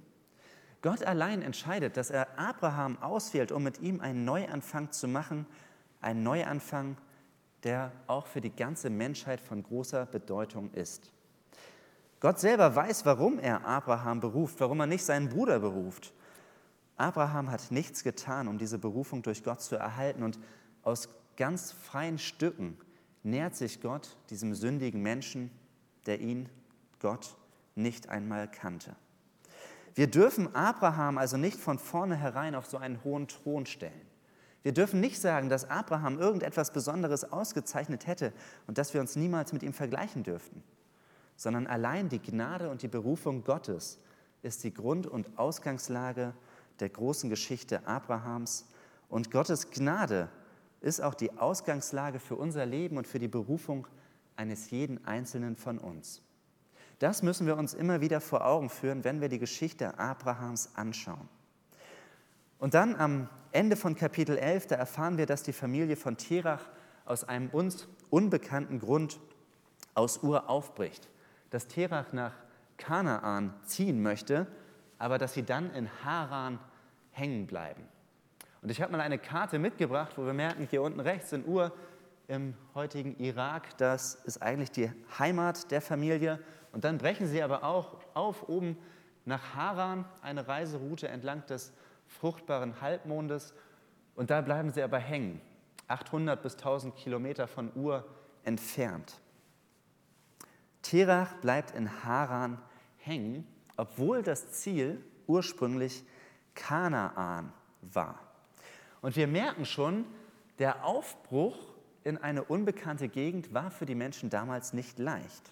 Gott 0.85 1.01
allein 1.01 1.41
entscheidet, 1.41 1.97
dass 1.97 2.11
er 2.11 2.37
Abraham 2.37 3.01
auswählt, 3.01 3.51
um 3.51 3.63
mit 3.63 3.81
ihm 3.81 4.01
einen 4.01 4.23
Neuanfang 4.23 4.91
zu 4.91 5.07
machen, 5.07 5.47
einen 5.99 6.21
Neuanfang, 6.21 6.95
der 7.63 7.91
auch 8.05 8.27
für 8.27 8.39
die 8.39 8.55
ganze 8.55 8.91
Menschheit 8.91 9.41
von 9.41 9.63
großer 9.63 10.05
Bedeutung 10.05 10.71
ist. 10.73 11.11
Gott 12.19 12.39
selber 12.39 12.75
weiß, 12.75 13.03
warum 13.03 13.39
er 13.39 13.65
Abraham 13.65 14.19
beruft, 14.19 14.59
warum 14.59 14.79
er 14.79 14.85
nicht 14.85 15.03
seinen 15.03 15.29
Bruder 15.29 15.59
beruft. 15.59 16.13
Abraham 16.97 17.49
hat 17.49 17.71
nichts 17.71 18.03
getan, 18.03 18.47
um 18.47 18.59
diese 18.59 18.77
Berufung 18.77 19.23
durch 19.23 19.43
Gott 19.43 19.61
zu 19.61 19.77
erhalten 19.77 20.21
und 20.21 20.37
aus 20.83 21.09
ganz 21.35 21.71
freien 21.71 22.19
Stücken 22.19 22.77
nähert 23.23 23.55
sich 23.55 23.81
Gott 23.81 24.15
diesem 24.29 24.53
sündigen 24.53 25.01
Menschen, 25.01 25.49
der 26.05 26.21
ihn, 26.21 26.47
Gott, 26.99 27.35
nicht 27.73 28.07
einmal 28.07 28.47
kannte. 28.47 28.95
Wir 29.95 30.07
dürfen 30.07 30.53
Abraham 30.53 31.17
also 31.17 31.37
nicht 31.37 31.57
von 31.57 31.79
vornherein 31.79 32.53
auf 32.53 32.65
so 32.65 32.77
einen 32.77 33.01
hohen 33.05 33.29
Thron 33.29 33.65
stellen. 33.65 34.01
Wir 34.61 34.73
dürfen 34.73 34.99
nicht 34.99 35.21
sagen, 35.21 35.47
dass 35.47 35.69
Abraham 35.69 36.19
irgendetwas 36.19 36.73
Besonderes 36.73 37.31
ausgezeichnet 37.31 38.07
hätte 38.07 38.33
und 38.67 38.77
dass 38.77 38.93
wir 38.93 38.99
uns 38.99 39.15
niemals 39.15 39.53
mit 39.53 39.63
ihm 39.63 39.73
vergleichen 39.73 40.23
dürften, 40.23 40.63
sondern 41.37 41.65
allein 41.65 42.09
die 42.09 42.21
Gnade 42.21 42.69
und 42.69 42.81
die 42.81 42.87
Berufung 42.87 43.43
Gottes 43.43 43.99
ist 44.41 44.63
die 44.63 44.73
Grund- 44.73 45.07
und 45.07 45.37
Ausgangslage 45.37 46.33
der 46.79 46.89
großen 46.89 47.29
Geschichte 47.29 47.87
Abrahams. 47.87 48.65
Und 49.07 49.31
Gottes 49.31 49.69
Gnade 49.69 50.29
ist 50.81 51.01
auch 51.01 51.13
die 51.13 51.37
Ausgangslage 51.37 52.19
für 52.19 52.35
unser 52.35 52.65
Leben 52.65 52.97
und 52.97 53.07
für 53.07 53.19
die 53.19 53.27
Berufung 53.27 53.87
eines 54.35 54.71
jeden 54.71 55.05
Einzelnen 55.05 55.55
von 55.55 55.77
uns. 55.77 56.21
Das 56.99 57.23
müssen 57.23 57.47
wir 57.47 57.57
uns 57.57 57.73
immer 57.73 58.01
wieder 58.01 58.21
vor 58.21 58.45
Augen 58.45 58.69
führen, 58.69 59.03
wenn 59.03 59.21
wir 59.21 59.29
die 59.29 59.39
Geschichte 59.39 59.99
Abrahams 59.99 60.71
anschauen. 60.75 61.27
Und 62.59 62.73
dann 62.73 62.95
am 62.95 63.29
Ende 63.51 63.75
von 63.75 63.95
Kapitel 63.95 64.37
11, 64.37 64.67
da 64.67 64.75
erfahren 64.75 65.17
wir, 65.17 65.25
dass 65.25 65.43
die 65.43 65.53
Familie 65.53 65.95
von 65.95 66.17
Terach 66.17 66.61
aus 67.05 67.23
einem 67.23 67.49
uns 67.49 67.87
unbekannten 68.09 68.79
Grund 68.79 69.19
aus 69.93 70.23
Ur 70.23 70.49
aufbricht. 70.49 71.09
Dass 71.49 71.67
Terach 71.67 72.13
nach 72.13 72.33
Kanaan 72.77 73.53
ziehen 73.65 74.01
möchte 74.01 74.47
aber 74.97 75.17
dass 75.17 75.33
sie 75.33 75.43
dann 75.43 75.71
in 75.73 75.89
Haran 76.03 76.59
hängen 77.11 77.47
bleiben. 77.47 77.83
Und 78.61 78.71
ich 78.71 78.81
habe 78.81 78.91
mal 78.91 79.01
eine 79.01 79.19
Karte 79.19 79.59
mitgebracht, 79.59 80.13
wo 80.17 80.25
wir 80.25 80.33
merken, 80.33 80.67
hier 80.69 80.81
unten 80.81 80.99
rechts 80.99 81.31
in 81.33 81.45
Ur 81.45 81.71
im 82.27 82.55
heutigen 82.73 83.15
Irak, 83.19 83.77
das 83.77 84.15
ist 84.15 84.41
eigentlich 84.41 84.71
die 84.71 84.91
Heimat 85.19 85.69
der 85.69 85.81
Familie. 85.81 86.39
Und 86.75 86.83
dann 86.83 86.99
brechen 86.99 87.25
sie 87.25 87.41
aber 87.41 87.63
auch 87.63 87.97
auf 88.13 88.47
oben 88.47 88.77
nach 89.25 89.55
Haran, 89.55 90.05
eine 90.21 90.47
Reiseroute 90.47 91.07
entlang 91.07 91.43
des 91.47 91.73
fruchtbaren 92.07 92.81
Halbmondes. 92.81 93.55
Und 94.13 94.29
da 94.29 94.41
bleiben 94.41 94.69
sie 94.69 94.83
aber 94.83 94.99
hängen, 94.99 95.41
800 95.87 96.43
bis 96.43 96.55
1000 96.57 96.95
Kilometer 96.95 97.47
von 97.47 97.71
Ur 97.73 98.05
entfernt. 98.43 99.19
Terach 100.83 101.33
bleibt 101.37 101.71
in 101.71 102.03
Haran 102.03 102.59
hängen 102.97 103.47
obwohl 103.77 104.23
das 104.23 104.51
Ziel 104.51 105.03
ursprünglich 105.27 106.03
Kanaan 106.53 107.51
war. 107.81 108.19
Und 109.01 109.15
wir 109.15 109.27
merken 109.27 109.65
schon, 109.65 110.05
der 110.59 110.85
Aufbruch 110.85 111.57
in 112.03 112.17
eine 112.17 112.43
unbekannte 112.43 113.09
Gegend 113.09 113.53
war 113.53 113.71
für 113.71 113.85
die 113.85 113.95
Menschen 113.95 114.29
damals 114.29 114.73
nicht 114.73 114.99
leicht. 114.99 115.51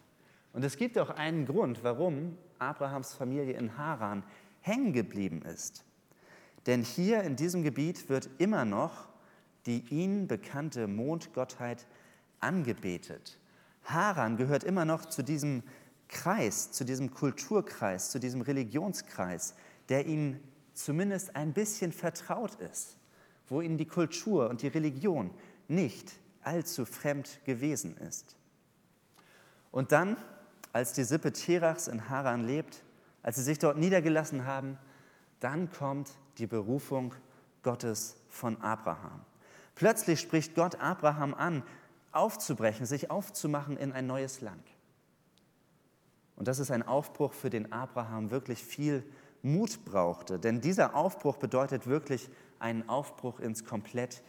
Und 0.54 0.64
es 0.64 0.78
gibt 0.78 0.98
auch 0.98 1.10
einen 1.10 1.46
Grund, 1.46 1.84
warum 1.84 2.38
Abrahams 2.60 3.14
Familie 3.14 3.58
in 3.58 3.78
Haran 3.78 4.24
hängen 4.62 4.94
geblieben 4.94 5.42
ist. 5.42 5.84
Denn 6.66 6.84
hier 6.84 7.24
in 7.24 7.36
diesem 7.36 7.64
Gebiet 7.64 8.08
wird 8.08 8.30
immer 8.38 8.64
noch 8.64 9.10
die 9.66 9.84
ihnen 9.90 10.28
bekannte 10.28 10.88
Mondgottheit 10.88 11.88
angebetet. 12.40 13.38
Haran 13.86 14.38
gehört 14.38 14.64
immer 14.64 14.86
noch 14.86 15.06
zu 15.06 15.24
diesem 15.24 15.64
Kreis, 16.08 16.72
zu 16.72 16.84
diesem 16.84 17.12
Kulturkreis, 17.12 18.12
zu 18.12 18.20
diesem 18.20 18.42
Religionskreis, 18.42 19.56
der 19.90 20.06
ihnen 20.06 20.40
zumindest 20.74 21.36
ein 21.36 21.54
bisschen 21.54 21.92
vertraut 21.92 22.56
ist, 22.56 22.98
wo 23.48 23.62
ihnen 23.62 23.78
die 23.78 23.86
Kultur 23.86 24.50
und 24.50 24.62
die 24.62 24.68
Religion 24.68 25.32
nicht 25.68 26.12
allzu 26.42 26.86
fremd 26.86 27.40
gewesen 27.46 27.98
ist. 27.98 28.36
Und 29.72 29.92
dann, 29.92 30.18
als 30.74 30.94
die 30.94 31.04
Sippe 31.04 31.32
Terachs 31.32 31.88
in 31.88 32.10
Haran 32.10 32.46
lebt, 32.46 32.84
als 33.22 33.38
sie 33.38 33.44
sich 33.44 33.60
dort 33.60 33.78
niedergelassen 33.78 34.46
haben, 34.46 34.78
dann 35.40 35.72
kommt 35.72 36.12
die 36.38 36.48
Berufung 36.48 37.14
Gottes 37.62 38.18
von 38.28 38.60
Abraham. 38.62 39.22
Plötzlich 39.76 40.20
spricht 40.20 40.56
Gott 40.56 40.76
Abraham 40.82 41.34
an, 41.34 41.64
aufzubrechen, 42.12 42.86
sich 42.86 43.10
aufzumachen 43.10 43.78
in 43.78 43.92
ein 43.92 44.06
neues 44.06 44.42
Land. 44.42 44.64
Und 46.36 46.48
das 46.48 46.60
ist 46.60 46.72
ein 46.72 46.84
Aufbruch, 46.84 47.34
für 47.34 47.50
den 47.50 47.72
Abraham 47.72 48.32
wirklich 48.32 48.64
viel 48.64 49.04
Mut 49.42 49.86
brauchte. 49.86 50.40
Denn 50.40 50.62
dieser 50.62 50.96
Aufbruch 50.96 51.38
bedeutet 51.38 51.88
wirklich 51.88 52.30
einen 52.60 52.90
Aufbruch 52.90 53.40
ins 53.40 53.66
komplett 53.66 54.24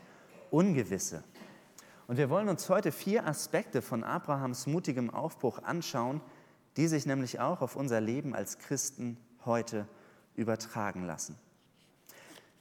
Ungewisse. 0.51 1.25
Und 2.07 2.19
wir 2.19 2.29
wollen 2.29 2.49
uns 2.49 2.69
heute 2.69 2.93
vier 2.93 3.27
Aspekte 3.27 3.81
von 3.81 4.05
Abrahams 4.05 4.67
mutigem 4.67 5.11
Aufbruch 5.11 5.63
anschauen, 5.63 6.21
die 6.77 6.89
sich 6.89 7.07
nämlich 7.07 7.41
auch 7.41 7.61
auf 7.61 7.77
unser 7.77 8.01
Leben 8.01 8.35
als 8.35 8.59
Christen 8.59 9.17
heute 9.45 9.87
übertragen 10.35 11.05
lassen. 11.05 11.37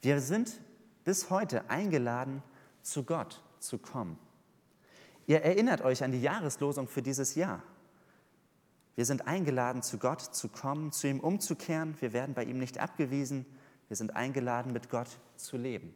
Wir 0.02 0.20
sind 0.20 0.60
bis 1.04 1.30
heute 1.30 1.68
eingeladen, 1.70 2.42
zu 2.82 3.04
Gott 3.04 3.42
zu 3.58 3.78
kommen. 3.78 4.18
Ihr 5.26 5.42
erinnert 5.42 5.80
euch 5.80 6.04
an 6.04 6.12
die 6.12 6.20
Jahreslosung 6.20 6.86
für 6.86 7.02
dieses 7.02 7.34
Jahr. 7.34 7.62
Wir 8.94 9.04
sind 9.04 9.26
eingeladen, 9.26 9.82
zu 9.82 9.98
Gott 9.98 10.20
zu 10.20 10.48
kommen, 10.48 10.92
zu 10.92 11.08
ihm 11.08 11.20
umzukehren. 11.20 11.96
Wir 12.00 12.12
werden 12.12 12.34
bei 12.34 12.44
ihm 12.44 12.58
nicht 12.58 12.78
abgewiesen. 12.78 13.44
Wir 13.88 13.96
sind 13.96 14.14
eingeladen, 14.14 14.72
mit 14.72 14.88
Gott 14.90 15.08
zu 15.36 15.56
leben. 15.56 15.94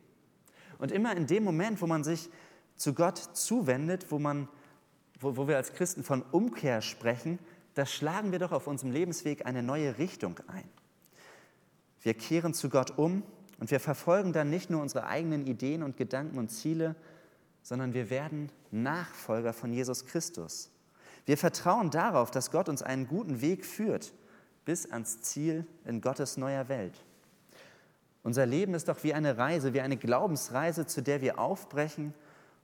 Und 0.79 0.91
immer 0.91 1.17
in 1.17 1.27
dem 1.27 1.45
Moment, 1.45 1.81
wo 1.81 1.87
man 1.87 2.03
sich 2.03 2.31
zu 2.77 2.95
Gott 2.95 3.19
zuwendet, 3.19 4.11
wo, 4.11 4.19
man, 4.19 4.49
wo, 5.21 5.37
wo 5.37 5.49
wir 5.49 5.57
als 5.57 5.75
Christen 5.75 6.03
von 6.03 6.23
Umkehr 6.23 6.81
sprechen, 6.81 7.39
da 7.79 7.87
schlagen 7.87 8.33
wir 8.33 8.41
doch 8.41 8.51
auf 8.51 8.67
unserem 8.67 8.91
Lebensweg 8.91 9.47
eine 9.47 9.63
neue 9.63 9.99
Richtung 9.99 10.41
ein. 10.49 10.69
Wir 12.03 12.13
kehren 12.15 12.53
zu 12.53 12.71
Gott 12.71 12.99
um 12.99 13.23
und 13.61 13.71
wir 13.71 13.79
verfolgen 13.79 14.33
dann 14.33 14.51
nicht 14.51 14.69
nur 14.69 14.83
unsere 14.83 15.07
eigenen 15.07 15.47
Ideen 15.47 15.85
und 15.85 15.97
Gedanken 15.97 16.39
und 16.39 16.49
Ziele, 16.49 16.97
sondern 17.63 17.95
wir 17.95 18.11
werden 18.11 18.51
Nachfolger 18.73 19.53
von 19.53 19.73
Jesus 19.73 20.07
Christus. 20.07 20.71
Wir 21.25 21.39
vertrauen 21.39 21.91
darauf, 21.91 22.33
dass 22.33 22.51
Gott 22.51 22.69
uns 22.69 22.83
einen 22.83 23.07
guten 23.07 23.41
Weg 23.43 23.65
führt 23.65 24.13
bis 24.65 24.91
ans 24.91 25.21
Ziel 25.21 25.65
in 25.85 26.01
Gottes 26.01 26.37
neuer 26.37 26.69
Welt. 26.69 27.05
Unser 28.25 28.45
Leben 28.45 28.75
ist 28.75 28.89
doch 28.89 29.05
wie 29.05 29.15
eine 29.15 29.39
Reise, 29.39 29.73
wie 29.73 29.83
eine 29.83 29.97
Glaubensreise, 29.97 30.87
zu 30.87 31.01
der 31.01 31.21
wir 31.21 31.39
aufbrechen 31.39 32.13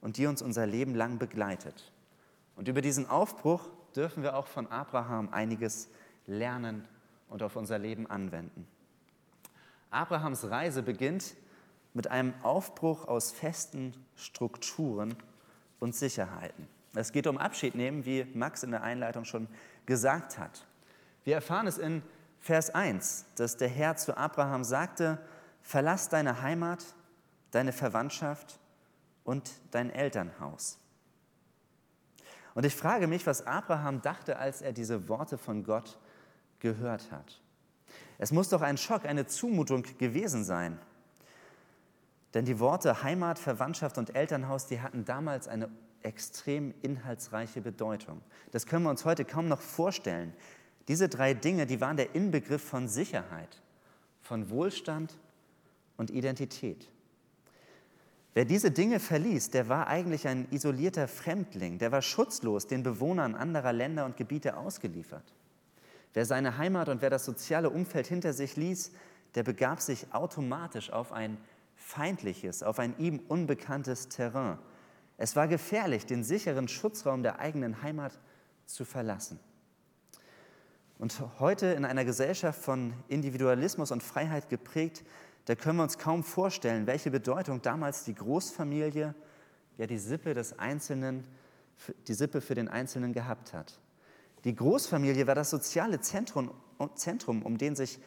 und 0.00 0.16
die 0.16 0.26
uns 0.26 0.42
unser 0.42 0.66
Leben 0.66 0.97
lang 0.97 1.18
begleitet. 1.21 1.92
Und 2.56 2.66
über 2.66 2.80
diesen 2.80 3.09
Aufbruch 3.09 3.68
dürfen 3.96 4.22
wir 4.22 4.36
auch 4.36 4.46
von 4.46 4.66
Abraham 4.68 5.28
einiges 5.30 5.88
lernen 6.26 6.86
und 7.28 7.42
auf 7.42 7.56
unser 7.56 7.78
Leben 7.78 8.08
anwenden. 8.08 8.66
Abrahams 9.90 10.50
Reise 10.50 10.82
beginnt 10.82 11.34
mit 11.92 12.10
einem 12.10 12.34
Aufbruch 12.42 13.06
aus 13.06 13.30
festen 13.30 13.94
Strukturen 14.16 15.14
und 15.78 15.94
Sicherheiten. 15.94 16.66
Es 16.94 17.12
geht 17.12 17.26
um 17.26 17.38
Abschied 17.38 17.74
nehmen, 17.74 18.04
wie 18.04 18.24
Max 18.34 18.62
in 18.62 18.70
der 18.70 18.82
Einleitung 18.82 19.24
schon 19.24 19.48
gesagt 19.86 20.38
hat. 20.38 20.66
Wir 21.24 21.34
erfahren 21.34 21.66
es 21.66 21.78
in 21.78 22.02
Vers 22.40 22.70
1, 22.70 23.26
dass 23.36 23.56
der 23.56 23.68
Herr 23.68 23.96
zu 23.96 24.16
Abraham 24.16 24.64
sagte, 24.64 25.18
verlass 25.62 26.08
deine 26.08 26.42
Heimat, 26.42 26.84
deine 27.50 27.72
Verwandtschaft 27.72 28.58
und 29.24 29.50
dein 29.70 29.90
Elternhaus. 29.90 30.78
Und 32.54 32.64
ich 32.64 32.75
frage 32.75 33.06
mich, 33.06 33.26
was 33.26 33.46
Abraham 33.46 34.00
dachte, 34.00 34.38
als 34.38 34.62
er 34.62 34.73
diese 34.73 35.08
Worte 35.08 35.38
von 35.38 35.64
Gott 35.64 35.99
gehört 36.61 37.11
hat. 37.11 37.40
Es 38.18 38.32
muss 38.32 38.49
doch 38.49 38.62
ein 38.62 38.78
Schock, 38.78 39.04
eine 39.04 39.26
Zumutung 39.26 39.84
gewesen 39.99 40.44
sein. 40.44 40.78
Denn 42.32 42.44
die 42.44 42.58
Worte 42.61 43.02
Heimat, 43.02 43.38
Verwandtschaft 43.38 43.99
und 43.99 44.14
Elternhaus, 44.14 44.66
die 44.66 44.80
hatten 44.80 45.04
damals 45.04 45.49
eine 45.49 45.68
extrem 46.02 46.75
inhaltsreiche 46.82 47.61
Bedeutung. 47.61 48.20
Das 48.52 48.66
können 48.66 48.84
wir 48.84 48.90
uns 48.90 49.04
heute 49.04 49.25
kaum 49.25 49.49
noch 49.49 49.61
vorstellen. 49.61 50.34
Diese 50.88 51.08
drei 51.08 51.34
Dinge, 51.34 51.66
die 51.66 51.80
waren 51.80 51.96
der 51.96 52.14
Inbegriff 52.14 52.62
von 52.62 52.88
Sicherheit, 52.88 53.62
von 54.20 54.50
Wohlstand 54.50 55.18
und 55.96 56.11
Identität. 56.11 56.90
Wer 58.35 58.45
diese 58.45 58.73
Dinge 58.73 58.99
verließ, 58.99 59.50
der 59.50 59.69
war 59.69 59.87
eigentlich 59.87 60.26
ein 60.26 60.49
isolierter 60.50 61.07
Fremdling, 61.07 61.79
der 61.79 61.93
war 61.93 62.03
schutzlos 62.03 62.67
den 62.67 62.83
Bewohnern 62.83 63.37
anderer 63.37 63.73
Länder 63.73 64.05
und 64.05 64.17
Gebiete 64.17 64.57
ausgeliefert. 64.57 65.33
Wer 66.14 66.26
seine 66.26 66.59
Heimat 66.59 66.88
und 66.88 67.00
wer 67.00 67.11
das 67.11 67.25
soziale 67.25 67.71
Umfeld 67.71 68.09
hinter 68.09 68.33
sich 68.33 68.57
ließ, 68.57 68.91
der 69.37 69.45
begab 69.45 69.81
sich 69.81 70.12
automatisch 70.12 70.93
auf 70.93 71.12
ein 71.12 71.38
feindliches, 71.76 72.64
auf 72.64 72.81
ein 72.81 72.99
ihm 72.99 73.21
unbekanntes 73.29 74.09
Terrain. 74.09 74.59
Es 75.17 75.37
war 75.37 75.47
gefährlich, 75.47 76.07
den 76.07 76.25
sicheren 76.25 76.67
Schutzraum 76.67 77.23
der 77.23 77.38
eigenen 77.38 77.83
Heimat 77.83 78.19
zu 78.67 78.85
verlassen. 78.85 79.38
Und 80.99 81.23
heute 81.38 81.67
in 81.67 81.85
einer 81.85 82.05
Gesellschaft 82.05 82.61
von 82.61 82.95
Individualismus 83.09 83.91
und 83.93 84.03
Freiheit 84.03 84.49
geprägt, 84.49 85.05
da 85.46 85.54
können 85.54 85.76
wir 85.76 85.82
uns 85.82 85.98
kaum 85.98 86.24
vorstellen, 86.24 86.86
welche 86.86 87.10
Bedeutung 87.10 87.60
damals 87.60 88.04
die 88.04 88.14
Großfamilie, 88.14 89.14
ja 89.76 89.86
die 89.86 89.98
Sippe 89.98 90.34
des 90.34 90.58
Einzelnen, 90.58 91.26
die 92.08 92.14
Sippe 92.14 92.40
für 92.40 92.54
den 92.54 92.68
Einzelnen 92.68 93.12
gehabt 93.12 93.52
hat. 93.52 93.78
Die 94.44 94.54
Großfamilie 94.54 95.26
war 95.26 95.34
das 95.34 95.50
soziale 95.50 96.00
Zentrum, 96.00 96.50
Zentrum, 96.94 97.42
um 97.42 97.58
den 97.58 97.76
sich 97.76 97.98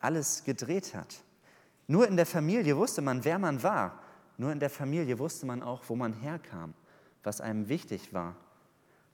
alles 0.00 0.44
gedreht 0.44 0.94
hat. 0.94 1.22
Nur 1.88 2.06
in 2.06 2.16
der 2.16 2.26
Familie 2.26 2.76
wusste 2.76 3.02
man, 3.02 3.24
wer 3.24 3.38
man 3.38 3.62
war. 3.62 4.00
Nur 4.36 4.52
in 4.52 4.60
der 4.60 4.70
Familie 4.70 5.18
wusste 5.18 5.46
man 5.46 5.62
auch, 5.62 5.84
wo 5.88 5.96
man 5.96 6.12
herkam, 6.12 6.74
was 7.22 7.40
einem 7.40 7.68
wichtig 7.68 8.12
war. 8.12 8.36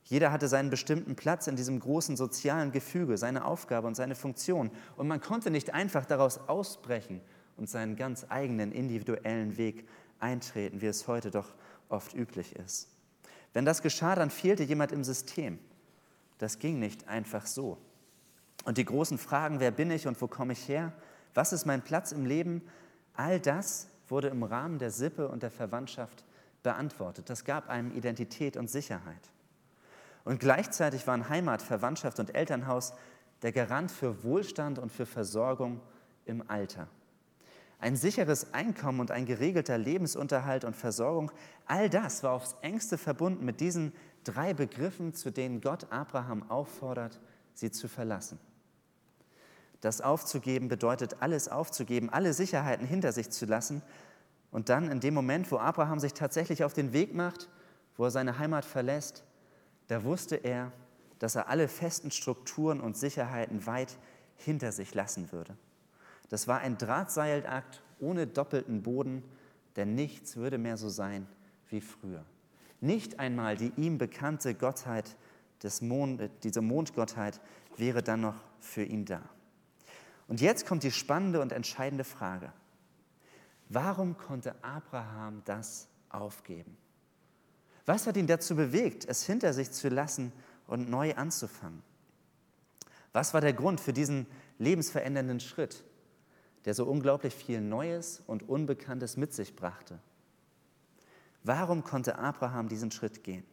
Jeder 0.04 0.32
hatte 0.32 0.48
seinen 0.48 0.70
bestimmten 0.70 1.14
Platz 1.14 1.46
in 1.46 1.54
diesem 1.54 1.78
großen 1.78 2.16
sozialen 2.16 2.72
Gefüge, 2.72 3.16
seine 3.16 3.44
Aufgabe 3.44 3.86
und 3.86 3.94
seine 3.94 4.16
Funktion. 4.16 4.70
Und 4.96 5.06
man 5.06 5.20
konnte 5.20 5.50
nicht 5.50 5.72
einfach 5.72 6.06
daraus 6.06 6.48
ausbrechen 6.48 7.20
und 7.56 7.68
seinen 7.68 7.96
ganz 7.96 8.26
eigenen 8.28 8.72
individuellen 8.72 9.56
Weg 9.56 9.88
eintreten, 10.18 10.80
wie 10.80 10.86
es 10.86 11.06
heute 11.08 11.30
doch 11.30 11.54
oft 11.88 12.14
üblich 12.14 12.56
ist. 12.56 12.88
Wenn 13.52 13.64
das 13.64 13.82
geschah, 13.82 14.14
dann 14.14 14.30
fehlte 14.30 14.62
jemand 14.62 14.92
im 14.92 15.04
System. 15.04 15.58
Das 16.38 16.58
ging 16.58 16.78
nicht 16.78 17.08
einfach 17.08 17.46
so. 17.46 17.78
Und 18.64 18.78
die 18.78 18.84
großen 18.84 19.18
Fragen, 19.18 19.60
wer 19.60 19.70
bin 19.70 19.90
ich 19.90 20.06
und 20.06 20.20
wo 20.20 20.28
komme 20.28 20.54
ich 20.54 20.68
her? 20.68 20.92
Was 21.34 21.52
ist 21.52 21.66
mein 21.66 21.82
Platz 21.82 22.12
im 22.12 22.24
Leben? 22.24 22.62
All 23.14 23.40
das 23.40 23.88
wurde 24.08 24.28
im 24.28 24.42
Rahmen 24.42 24.78
der 24.78 24.90
Sippe 24.90 25.28
und 25.28 25.42
der 25.42 25.50
Verwandtschaft 25.50 26.24
beantwortet. 26.62 27.28
Das 27.28 27.44
gab 27.44 27.68
einem 27.68 27.94
Identität 27.96 28.56
und 28.56 28.70
Sicherheit. 28.70 29.30
Und 30.24 30.38
gleichzeitig 30.38 31.06
waren 31.06 31.28
Heimat, 31.28 31.62
Verwandtschaft 31.62 32.20
und 32.20 32.34
Elternhaus 32.34 32.94
der 33.42 33.52
Garant 33.52 33.90
für 33.90 34.22
Wohlstand 34.22 34.78
und 34.78 34.92
für 34.92 35.06
Versorgung 35.06 35.80
im 36.24 36.48
Alter. 36.48 36.86
Ein 37.82 37.96
sicheres 37.96 38.54
Einkommen 38.54 39.00
und 39.00 39.10
ein 39.10 39.26
geregelter 39.26 39.76
Lebensunterhalt 39.76 40.62
und 40.62 40.76
Versorgung, 40.76 41.32
all 41.66 41.90
das 41.90 42.22
war 42.22 42.30
aufs 42.30 42.54
engste 42.62 42.96
verbunden 42.96 43.44
mit 43.44 43.60
diesen 43.60 43.92
drei 44.22 44.54
Begriffen, 44.54 45.14
zu 45.14 45.32
denen 45.32 45.60
Gott 45.60 45.90
Abraham 45.90 46.48
auffordert, 46.48 47.18
sie 47.54 47.72
zu 47.72 47.88
verlassen. 47.88 48.38
Das 49.80 50.00
aufzugeben 50.00 50.68
bedeutet, 50.68 51.16
alles 51.22 51.48
aufzugeben, 51.48 52.08
alle 52.08 52.34
Sicherheiten 52.34 52.86
hinter 52.86 53.10
sich 53.10 53.30
zu 53.30 53.46
lassen. 53.46 53.82
Und 54.52 54.68
dann 54.68 54.88
in 54.88 55.00
dem 55.00 55.14
Moment, 55.14 55.50
wo 55.50 55.58
Abraham 55.58 55.98
sich 55.98 56.14
tatsächlich 56.14 56.62
auf 56.62 56.74
den 56.74 56.92
Weg 56.92 57.14
macht, 57.14 57.48
wo 57.96 58.04
er 58.04 58.12
seine 58.12 58.38
Heimat 58.38 58.64
verlässt, 58.64 59.24
da 59.88 60.04
wusste 60.04 60.36
er, 60.36 60.70
dass 61.18 61.34
er 61.34 61.48
alle 61.48 61.66
festen 61.66 62.12
Strukturen 62.12 62.80
und 62.80 62.96
Sicherheiten 62.96 63.66
weit 63.66 63.98
hinter 64.36 64.70
sich 64.70 64.94
lassen 64.94 65.32
würde. 65.32 65.56
Das 66.32 66.48
war 66.48 66.60
ein 66.60 66.78
Drahtseilakt 66.78 67.82
ohne 68.00 68.26
doppelten 68.26 68.82
Boden, 68.82 69.22
denn 69.76 69.94
nichts 69.94 70.36
würde 70.36 70.56
mehr 70.56 70.78
so 70.78 70.88
sein 70.88 71.26
wie 71.68 71.82
früher. 71.82 72.24
Nicht 72.80 73.20
einmal 73.20 73.58
die 73.58 73.70
ihm 73.76 73.98
bekannte 73.98 74.54
Gottheit, 74.54 75.14
des 75.62 75.82
Mond, 75.82 76.30
diese 76.42 76.62
Mondgottheit, 76.62 77.38
wäre 77.76 78.02
dann 78.02 78.22
noch 78.22 78.36
für 78.60 78.82
ihn 78.82 79.04
da. 79.04 79.20
Und 80.26 80.40
jetzt 80.40 80.64
kommt 80.64 80.84
die 80.84 80.90
spannende 80.90 81.38
und 81.42 81.52
entscheidende 81.52 82.02
Frage. 82.02 82.50
Warum 83.68 84.16
konnte 84.16 84.54
Abraham 84.64 85.42
das 85.44 85.86
aufgeben? 86.08 86.78
Was 87.84 88.06
hat 88.06 88.16
ihn 88.16 88.26
dazu 88.26 88.56
bewegt, 88.56 89.04
es 89.06 89.26
hinter 89.26 89.52
sich 89.52 89.70
zu 89.70 89.90
lassen 89.90 90.32
und 90.66 90.88
neu 90.88 91.14
anzufangen? 91.14 91.82
Was 93.12 93.34
war 93.34 93.42
der 93.42 93.52
Grund 93.52 93.82
für 93.82 93.92
diesen 93.92 94.26
lebensverändernden 94.58 95.38
Schritt, 95.38 95.84
der 96.64 96.74
so 96.74 96.84
unglaublich 96.86 97.34
viel 97.34 97.60
Neues 97.60 98.22
und 98.26 98.48
Unbekanntes 98.48 99.16
mit 99.16 99.32
sich 99.32 99.56
brachte? 99.56 99.98
Warum 101.44 101.82
konnte 101.82 102.18
Abraham 102.18 102.68
diesen 102.68 102.90
Schritt 102.90 103.24
gehen? 103.24 103.44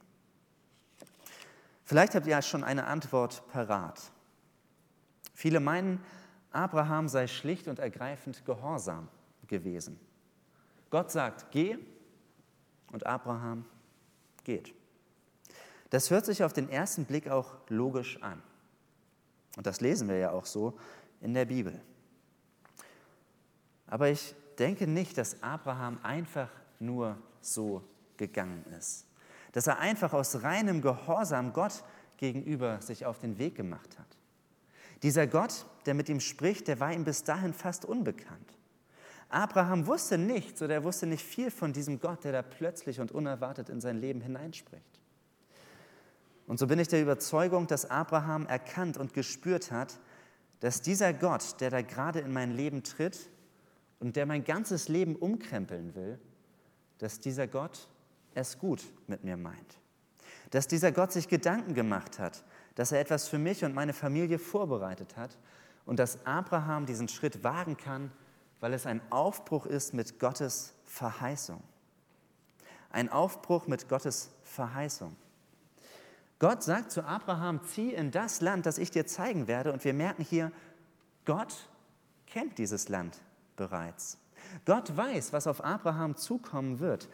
Vielleicht 1.85 2.13
habt 2.13 2.27
ihr 2.27 2.33
ja 2.33 2.41
schon 2.41 2.63
eine 2.63 2.85
Antwort 2.85 3.47
parat. 3.51 4.11
Viele 5.33 5.59
meinen, 5.59 6.03
Abraham 6.51 7.07
sei 7.07 7.27
schlicht 7.27 7.67
und 7.67 7.79
ergreifend 7.79 8.45
gehorsam 8.45 9.07
gewesen. 9.47 9.99
Gott 10.89 11.11
sagt, 11.11 11.51
geh 11.51 11.77
und 12.91 13.05
Abraham 13.05 13.65
geht. 14.43 14.73
Das 15.89 16.11
hört 16.11 16.25
sich 16.25 16.43
auf 16.43 16.53
den 16.53 16.69
ersten 16.69 17.05
Blick 17.05 17.27
auch 17.29 17.55
logisch 17.69 18.21
an. 18.21 18.41
Und 19.57 19.65
das 19.65 19.81
lesen 19.81 20.07
wir 20.07 20.17
ja 20.17 20.31
auch 20.31 20.45
so 20.45 20.77
in 21.21 21.33
der 21.33 21.45
Bibel. 21.45 21.81
Aber 23.89 24.09
ich 24.09 24.35
denke 24.59 24.87
nicht, 24.87 25.17
dass 25.17 25.41
Abraham 25.41 25.99
einfach 26.03 26.49
nur 26.79 27.17
so 27.41 27.83
gegangen 28.17 28.63
ist. 28.77 29.05
Dass 29.51 29.67
er 29.67 29.79
einfach 29.79 30.13
aus 30.13 30.43
reinem 30.43 30.81
Gehorsam 30.81 31.53
Gott 31.53 31.83
gegenüber 32.17 32.81
sich 32.81 33.05
auf 33.05 33.19
den 33.19 33.37
Weg 33.39 33.55
gemacht 33.55 33.97
hat. 33.97 34.17
Dieser 35.01 35.27
Gott, 35.27 35.65
der 35.85 35.93
mit 35.93 36.09
ihm 36.09 36.19
spricht, 36.19 36.67
der 36.67 36.79
war 36.79 36.93
ihm 36.93 37.03
bis 37.03 37.23
dahin 37.23 37.53
fast 37.53 37.85
unbekannt. 37.85 38.53
Abraham 39.29 39.87
wusste 39.87 40.17
nichts 40.17 40.61
oder 40.61 40.75
er 40.75 40.83
wusste 40.83 41.07
nicht 41.07 41.23
viel 41.23 41.51
von 41.51 41.71
diesem 41.71 41.99
Gott, 41.99 42.23
der 42.23 42.31
da 42.31 42.41
plötzlich 42.41 42.99
und 42.99 43.11
unerwartet 43.11 43.69
in 43.69 43.79
sein 43.79 43.97
Leben 43.97 44.21
hineinspricht. 44.21 44.99
Und 46.47 46.59
so 46.59 46.67
bin 46.67 46.79
ich 46.79 46.87
der 46.87 47.01
Überzeugung, 47.01 47.67
dass 47.67 47.89
Abraham 47.89 48.47
erkannt 48.47 48.97
und 48.97 49.13
gespürt 49.13 49.71
hat, 49.71 49.99
dass 50.59 50.81
dieser 50.81 51.13
Gott, 51.13 51.61
der 51.61 51.69
da 51.69 51.81
gerade 51.81 52.19
in 52.19 52.33
mein 52.33 52.51
Leben 52.51 52.83
tritt 52.83 53.29
und 53.99 54.15
der 54.15 54.25
mein 54.25 54.43
ganzes 54.43 54.87
Leben 54.87 55.15
umkrempeln 55.15 55.95
will, 55.95 56.19
dass 56.99 57.19
dieser 57.19 57.47
Gott 57.47 57.87
es 58.33 58.57
gut 58.57 58.83
mit 59.07 59.23
mir 59.23 59.37
meint. 59.37 59.79
Dass 60.51 60.67
dieser 60.67 60.91
Gott 60.91 61.11
sich 61.11 61.27
Gedanken 61.27 61.73
gemacht 61.73 62.19
hat, 62.19 62.43
dass 62.75 62.91
er 62.91 62.99
etwas 62.99 63.27
für 63.27 63.37
mich 63.37 63.63
und 63.65 63.73
meine 63.73 63.93
Familie 63.93 64.39
vorbereitet 64.39 65.17
hat 65.17 65.37
und 65.85 65.99
dass 65.99 66.25
Abraham 66.25 66.85
diesen 66.85 67.07
Schritt 67.07 67.43
wagen 67.43 67.77
kann, 67.77 68.11
weil 68.59 68.73
es 68.73 68.85
ein 68.85 69.01
Aufbruch 69.09 69.65
ist 69.65 69.93
mit 69.93 70.19
Gottes 70.19 70.73
Verheißung. 70.85 71.61
Ein 72.91 73.09
Aufbruch 73.09 73.67
mit 73.67 73.89
Gottes 73.89 74.31
Verheißung. 74.43 75.15
Gott 76.39 76.63
sagt 76.63 76.91
zu 76.91 77.03
Abraham, 77.03 77.61
zieh 77.65 77.93
in 77.93 78.11
das 78.11 78.41
Land, 78.41 78.65
das 78.65 78.77
ich 78.77 78.91
dir 78.91 79.05
zeigen 79.05 79.47
werde. 79.47 79.73
Und 79.73 79.83
wir 79.83 79.93
merken 79.93 80.23
hier, 80.23 80.51
Gott 81.25 81.69
kennt 82.25 82.57
dieses 82.57 82.89
Land 82.89 83.19
bereits. 83.59 84.17
Gott 84.65 84.97
weiß, 84.97 85.33
was 85.33 85.45
auf 85.45 85.63
Abraham 85.63 86.15
zukommen 86.15 86.79
wird. 86.79 87.09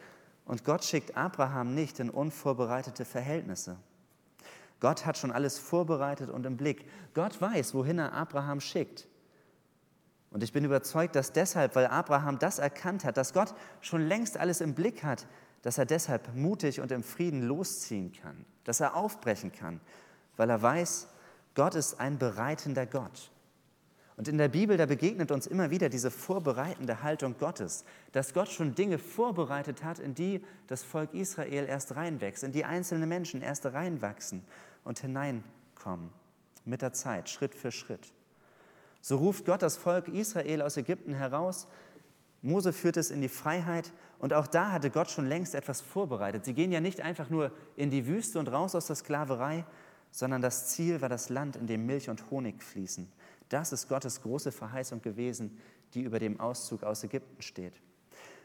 Und 0.46 0.64
Gott 0.64 0.84
schickt 0.84 1.16
Abraham 1.16 1.74
nicht 1.74 1.98
in 1.98 2.08
unvorbereitete 2.08 3.04
Verhältnisse. 3.04 3.76
Gott 4.78 5.04
hat 5.04 5.18
schon 5.18 5.32
alles 5.32 5.58
vorbereitet 5.58 6.30
und 6.30 6.46
im 6.46 6.56
Blick. 6.56 6.88
Gott 7.14 7.40
weiß, 7.40 7.74
wohin 7.74 7.98
er 7.98 8.12
Abraham 8.12 8.60
schickt. 8.60 9.08
Und 10.30 10.42
ich 10.42 10.52
bin 10.52 10.64
überzeugt, 10.64 11.16
dass 11.16 11.32
deshalb, 11.32 11.74
weil 11.74 11.86
Abraham 11.86 12.38
das 12.38 12.58
erkannt 12.58 13.04
hat, 13.04 13.16
dass 13.16 13.32
Gott 13.32 13.54
schon 13.80 14.02
längst 14.02 14.36
alles 14.36 14.60
im 14.60 14.74
Blick 14.74 15.02
hat, 15.02 15.26
dass 15.62 15.78
er 15.78 15.86
deshalb 15.86 16.34
mutig 16.34 16.80
und 16.80 16.92
im 16.92 17.02
Frieden 17.02 17.42
losziehen 17.42 18.12
kann, 18.12 18.44
dass 18.64 18.80
er 18.80 18.94
aufbrechen 18.94 19.50
kann, 19.50 19.80
weil 20.36 20.50
er 20.50 20.62
weiß, 20.62 21.08
Gott 21.54 21.74
ist 21.74 21.98
ein 21.98 22.18
bereitender 22.18 22.86
Gott. 22.86 23.30
Und 24.16 24.28
in 24.28 24.38
der 24.38 24.48
Bibel, 24.48 24.78
da 24.78 24.86
begegnet 24.86 25.30
uns 25.30 25.46
immer 25.46 25.70
wieder 25.70 25.90
diese 25.90 26.10
vorbereitende 26.10 27.02
Haltung 27.02 27.36
Gottes, 27.38 27.84
dass 28.12 28.32
Gott 28.32 28.48
schon 28.48 28.74
Dinge 28.74 28.98
vorbereitet 28.98 29.84
hat, 29.84 29.98
in 29.98 30.14
die 30.14 30.42
das 30.68 30.82
Volk 30.82 31.12
Israel 31.12 31.66
erst 31.66 31.96
reinwächst, 31.96 32.42
in 32.42 32.52
die 32.52 32.64
einzelne 32.64 33.06
Menschen 33.06 33.42
erst 33.42 33.66
reinwachsen 33.66 34.42
und 34.84 35.00
hineinkommen, 35.00 36.08
mit 36.64 36.80
der 36.80 36.94
Zeit, 36.94 37.28
Schritt 37.28 37.54
für 37.54 37.70
Schritt. 37.70 38.12
So 39.02 39.18
ruft 39.18 39.44
Gott 39.44 39.60
das 39.60 39.76
Volk 39.76 40.08
Israel 40.08 40.62
aus 40.62 40.78
Ägypten 40.78 41.12
heraus. 41.12 41.68
Mose 42.40 42.72
führt 42.72 42.96
es 42.96 43.10
in 43.10 43.20
die 43.20 43.28
Freiheit 43.28 43.92
und 44.18 44.32
auch 44.32 44.46
da 44.46 44.72
hatte 44.72 44.88
Gott 44.90 45.10
schon 45.10 45.28
längst 45.28 45.54
etwas 45.54 45.82
vorbereitet. 45.82 46.46
Sie 46.46 46.54
gehen 46.54 46.72
ja 46.72 46.80
nicht 46.80 47.02
einfach 47.02 47.28
nur 47.28 47.52
in 47.76 47.90
die 47.90 48.06
Wüste 48.06 48.38
und 48.38 48.48
raus 48.48 48.74
aus 48.74 48.86
der 48.86 48.96
Sklaverei, 48.96 49.66
sondern 50.10 50.40
das 50.40 50.68
Ziel 50.68 51.02
war 51.02 51.10
das 51.10 51.28
Land, 51.28 51.56
in 51.56 51.66
dem 51.66 51.84
Milch 51.84 52.08
und 52.08 52.30
Honig 52.30 52.62
fließen. 52.62 53.12
Das 53.48 53.72
ist 53.72 53.88
Gottes 53.88 54.22
große 54.22 54.52
Verheißung 54.52 55.02
gewesen, 55.02 55.58
die 55.94 56.02
über 56.02 56.18
dem 56.18 56.40
Auszug 56.40 56.82
aus 56.82 57.04
Ägypten 57.04 57.42
steht. 57.42 57.80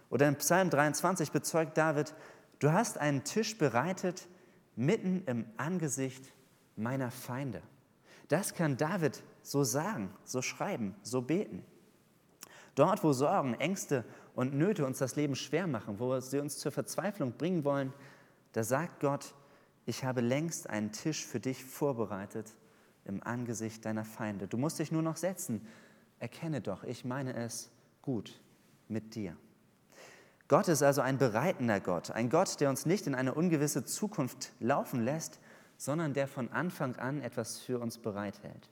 Oder 0.10 0.28
in 0.28 0.36
Psalm 0.36 0.70
23 0.70 1.32
bezeugt 1.32 1.78
David, 1.78 2.14
du 2.60 2.72
hast 2.72 2.98
einen 2.98 3.24
Tisch 3.24 3.58
bereitet 3.58 4.28
mitten 4.76 5.24
im 5.26 5.46
Angesicht 5.58 6.32
meiner 6.76 7.12
Feinde. 7.12 7.62
Das 8.28 8.54
kann 8.54 8.78
David 8.78 9.24
so 9.42 9.64
sagen, 9.64 10.14
so 10.24 10.42
schreiben, 10.42 10.96
so 11.02 11.22
beten. 11.22 11.66
Dort, 12.76 13.04
wo 13.04 13.12
Sorgen, 13.12 13.56
Ängste 13.56 14.06
und 14.34 14.54
Nöte 14.54 14.86
uns 14.86 15.00
das 15.00 15.16
Leben 15.16 15.36
schwer 15.36 15.68
machen, 15.68 16.00
wo 16.00 16.20
sie 16.20 16.40
uns 16.40 16.58
zur 16.58 16.72
Verzweiflung 16.72 17.34
bringen 17.34 17.66
wollen, 17.66 17.94
da 18.54 18.64
sagt 18.64 19.02
Gott, 19.02 19.34
ich 19.86 20.06
habe 20.06 20.22
längst 20.22 20.70
einen 20.70 20.92
Tisch 20.92 21.26
für 21.26 21.40
dich 21.40 21.64
vorbereitet 21.64 22.54
im 23.06 23.24
Angesicht 23.24 23.86
deiner 23.86 24.06
Feinde. 24.06 24.48
Du 24.48 24.58
musst 24.58 24.80
dich 24.80 24.92
nur 24.92 25.02
noch 25.02 25.18
setzen. 25.18 25.66
Erkenne 26.20 26.62
doch, 26.62 26.84
ich 26.84 27.06
meine 27.06 27.34
es 27.34 27.72
gut 28.02 28.40
mit 28.88 29.16
dir. 29.16 29.36
Gott 30.48 30.68
ist 30.68 30.84
also 30.84 31.02
ein 31.02 31.18
bereitender 31.18 31.80
Gott, 31.80 32.12
ein 32.12 32.30
Gott, 32.30 32.60
der 32.60 32.70
uns 32.70 32.86
nicht 32.86 33.08
in 33.08 33.16
eine 33.16 33.34
ungewisse 33.34 33.86
Zukunft 33.86 34.52
laufen 34.60 35.04
lässt, 35.04 35.40
sondern 35.78 36.14
der 36.14 36.28
von 36.28 36.52
Anfang 36.52 36.98
an 36.98 37.22
etwas 37.22 37.60
für 37.60 37.80
uns 37.80 37.98
bereithält. 37.98 38.70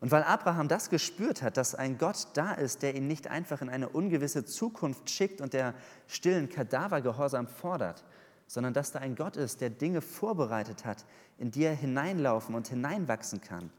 Und 0.00 0.10
weil 0.10 0.24
Abraham 0.24 0.68
das 0.68 0.90
gespürt 0.90 1.42
hat, 1.42 1.56
dass 1.56 1.74
ein 1.74 1.98
Gott 1.98 2.28
da 2.34 2.52
ist, 2.52 2.82
der 2.82 2.94
ihn 2.94 3.06
nicht 3.06 3.28
einfach 3.28 3.62
in 3.62 3.68
eine 3.68 3.88
ungewisse 3.88 4.44
Zukunft 4.44 5.10
schickt 5.10 5.40
und 5.40 5.52
der 5.52 5.74
stillen 6.06 6.48
Kadavergehorsam 6.48 7.46
fordert, 7.46 8.04
sondern 8.46 8.74
dass 8.74 8.92
da 8.92 9.00
ein 9.00 9.16
Gott 9.16 9.36
ist, 9.36 9.60
der 9.60 9.70
Dinge 9.70 10.00
vorbereitet 10.00 10.84
hat, 10.84 11.04
in 11.38 11.50
die 11.50 11.64
er 11.64 11.74
hineinlaufen 11.74 12.54
und 12.54 12.68
hineinwachsen 12.68 13.40
kann. 13.40 13.70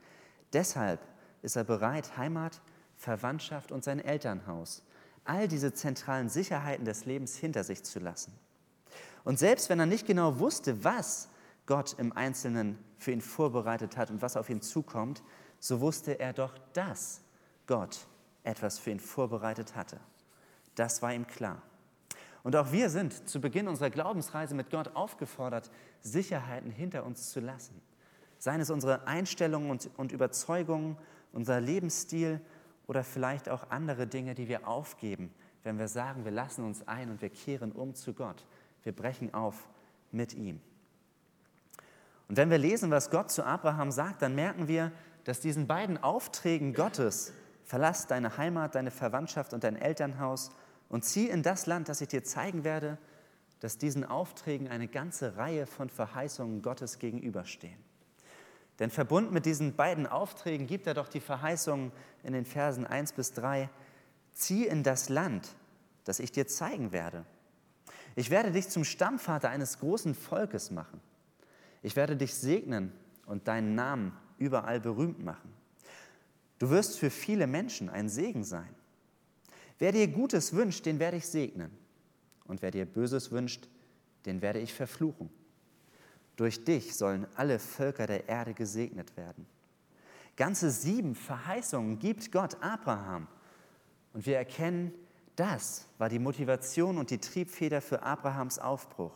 Deshalb 0.54 1.00
ist 1.42 1.56
er 1.56 1.64
bereit, 1.64 2.18
Heimat, 2.18 2.62
Verwandtschaft 2.96 3.72
und 3.72 3.84
sein 3.84 4.00
Elternhaus, 4.00 4.84
all 5.24 5.48
diese 5.48 5.74
zentralen 5.74 6.30
Sicherheiten 6.30 6.86
des 6.86 7.06
Lebens 7.06 7.36
hinter 7.36 7.64
sich 7.64 7.84
zu 7.84 8.00
lassen. 8.00 8.34
Und 9.24 9.40
selbst 9.40 9.70
wenn 9.70 9.80
er 9.80 9.86
nicht 9.86 10.08
genau 10.08 10.40
wusste, 10.40 10.84
was 10.84 11.30
Gott 11.66 11.96
im 12.00 12.14
Einzelnen 12.14 12.80
für 12.98 13.12
ihn 13.12 13.22
vorbereitet 13.22 13.98
hat 13.98 14.10
und 14.10 14.22
was 14.22 14.38
auf 14.38 14.50
ihn 14.50 14.62
zukommt, 14.62 15.22
so 15.60 15.82
wusste 15.82 16.20
er 16.20 16.34
doch, 16.34 16.58
dass 16.74 17.22
Gott 17.68 18.08
etwas 18.44 18.80
für 18.80 18.92
ihn 18.92 19.00
vorbereitet 19.00 19.76
hatte. 19.76 20.00
Das 20.76 21.02
war 21.02 21.14
ihm 21.14 21.28
klar. 21.28 21.62
Und 22.48 22.56
auch 22.56 22.72
wir 22.72 22.90
sind 22.90 23.28
zu 23.28 23.42
Beginn 23.42 23.68
unserer 23.68 23.90
Glaubensreise 23.90 24.56
mit 24.56 24.70
Gott 24.70 24.96
aufgefordert, 24.96 25.70
Sicherheiten 26.00 26.72
hinter 26.72 27.06
uns 27.06 27.30
zu 27.30 27.42
lassen. 27.42 27.82
Seien 28.38 28.62
es 28.62 28.70
unsere 28.70 29.06
Einstellungen 29.06 29.70
und, 29.70 29.90
und 29.98 30.14
Überzeugungen, 30.14 30.96
unser 31.34 31.60
Lebensstil 31.60 32.40
oder 32.88 33.04
vielleicht 33.04 33.50
auch 33.50 33.70
andere 33.70 34.08
Dinge, 34.08 34.34
die 34.34 34.48
wir 34.48 34.66
aufgeben, 34.66 35.34
wenn 35.64 35.78
wir 35.78 35.90
sagen, 35.90 36.24
wir 36.24 36.32
lassen 36.32 36.64
uns 36.64 36.88
ein 36.88 37.12
und 37.12 37.22
wir 37.22 37.32
kehren 37.32 37.74
um 37.74 37.96
zu 37.96 38.14
Gott. 38.14 38.46
Wir 38.84 38.94
brechen 38.94 39.34
auf 39.34 39.68
mit 40.14 40.34
ihm. 40.34 40.62
Und 42.30 42.38
wenn 42.38 42.50
wir 42.50 42.60
lesen, 42.60 42.92
was 42.92 43.10
Gott 43.10 43.30
zu 43.30 43.44
Abraham 43.44 43.92
sagt, 43.92 44.22
dann 44.22 44.36
merken 44.36 44.70
wir, 44.70 44.94
dass 45.26 45.42
diesen 45.42 45.68
beiden 45.68 46.02
Aufträgen 46.02 46.74
Gottes, 46.74 47.34
verlass 47.66 48.08
deine 48.08 48.38
Heimat, 48.38 48.74
deine 48.76 48.92
Verwandtschaft 48.92 49.52
und 49.52 49.66
dein 49.66 49.76
Elternhaus 49.76 50.52
und 50.90 51.04
zieh 51.04 51.30
in 51.30 51.44
das 51.44 51.66
Land, 51.66 51.90
das 51.90 52.02
ich 52.02 52.08
dir 52.08 52.24
zeigen 52.24 52.64
werde, 52.64 52.98
dass 53.60 53.78
diesen 53.78 54.06
Aufträgen 54.06 54.68
eine 54.68 54.88
ganze 54.88 55.38
Reihe 55.38 55.66
von 55.66 55.90
Verheißungen 55.90 56.62
Gottes 56.62 57.00
gegenüberstehen. 57.00 57.80
Denn 58.80 58.92
verbunden 58.92 59.34
mit 59.34 59.46
diesen 59.46 59.76
beiden 59.76 60.06
Aufträgen 60.06 60.68
gibt 60.68 60.86
er 60.86 60.94
doch 60.94 61.08
die 61.08 61.20
Verheißungen 61.20 61.92
in 62.24 62.34
den 62.34 62.46
Versen 62.46 62.86
1 62.86 63.14
bis 63.14 63.34
3, 63.34 63.70
zieh 64.34 64.68
in 64.68 64.84
das 64.84 65.10
Land, 65.10 65.50
das 66.04 66.20
ich 66.20 66.32
dir 66.32 66.48
zeigen 66.48 66.92
werde. 66.92 67.26
Ich 68.16 68.30
werde 68.30 68.52
dich 68.52 68.70
zum 68.70 68.84
Stammvater 68.84 69.50
eines 69.50 69.80
großen 69.80 70.14
Volkes 70.14 70.70
machen. 70.70 71.02
Ich 71.82 71.96
werde 71.96 72.16
dich 72.16 72.36
segnen 72.36 72.94
und 73.26 73.48
deinen 73.48 73.76
Namen 73.76 74.16
überall 74.38 74.80
berühmt 74.80 75.24
machen. 75.24 75.54
Du 76.60 76.70
wirst 76.70 76.98
für 76.98 77.10
viele 77.10 77.48
Menschen 77.48 77.90
ein 77.90 78.10
Segen 78.10 78.44
sein. 78.44 78.74
Wer 79.80 79.92
dir 79.92 80.08
Gutes 80.08 80.54
wünscht, 80.54 80.86
den 80.86 81.00
werde 81.00 81.18
ich 81.18 81.28
segnen. 81.28 81.72
Und 82.46 82.62
wer 82.62 82.72
dir 82.72 82.86
Böses 82.86 83.32
wünscht, 83.32 83.68
den 84.26 84.42
werde 84.42 84.60
ich 84.60 84.74
verfluchen. 84.74 85.30
Durch 86.36 86.64
dich 86.64 86.96
sollen 86.96 87.28
alle 87.36 87.60
Völker 87.60 88.08
der 88.08 88.28
Erde 88.28 88.54
gesegnet 88.54 89.18
werden. 89.18 89.46
Ganze 90.36 90.70
sieben 90.70 91.16
Verheißungen 91.16 92.00
gibt 92.00 92.32
Gott 92.32 92.58
Abraham. 92.62 93.28
Und 94.14 94.26
wir 94.26 94.38
erkennen, 94.38 94.94
das 95.36 95.86
war 95.98 96.10
die 96.10 96.20
Motivation 96.20 96.98
und 96.98 97.10
die 97.10 97.18
Triebfeder 97.20 97.82
für 97.82 98.04
Abrahams 98.04 98.60
Aufbruch. 98.60 99.14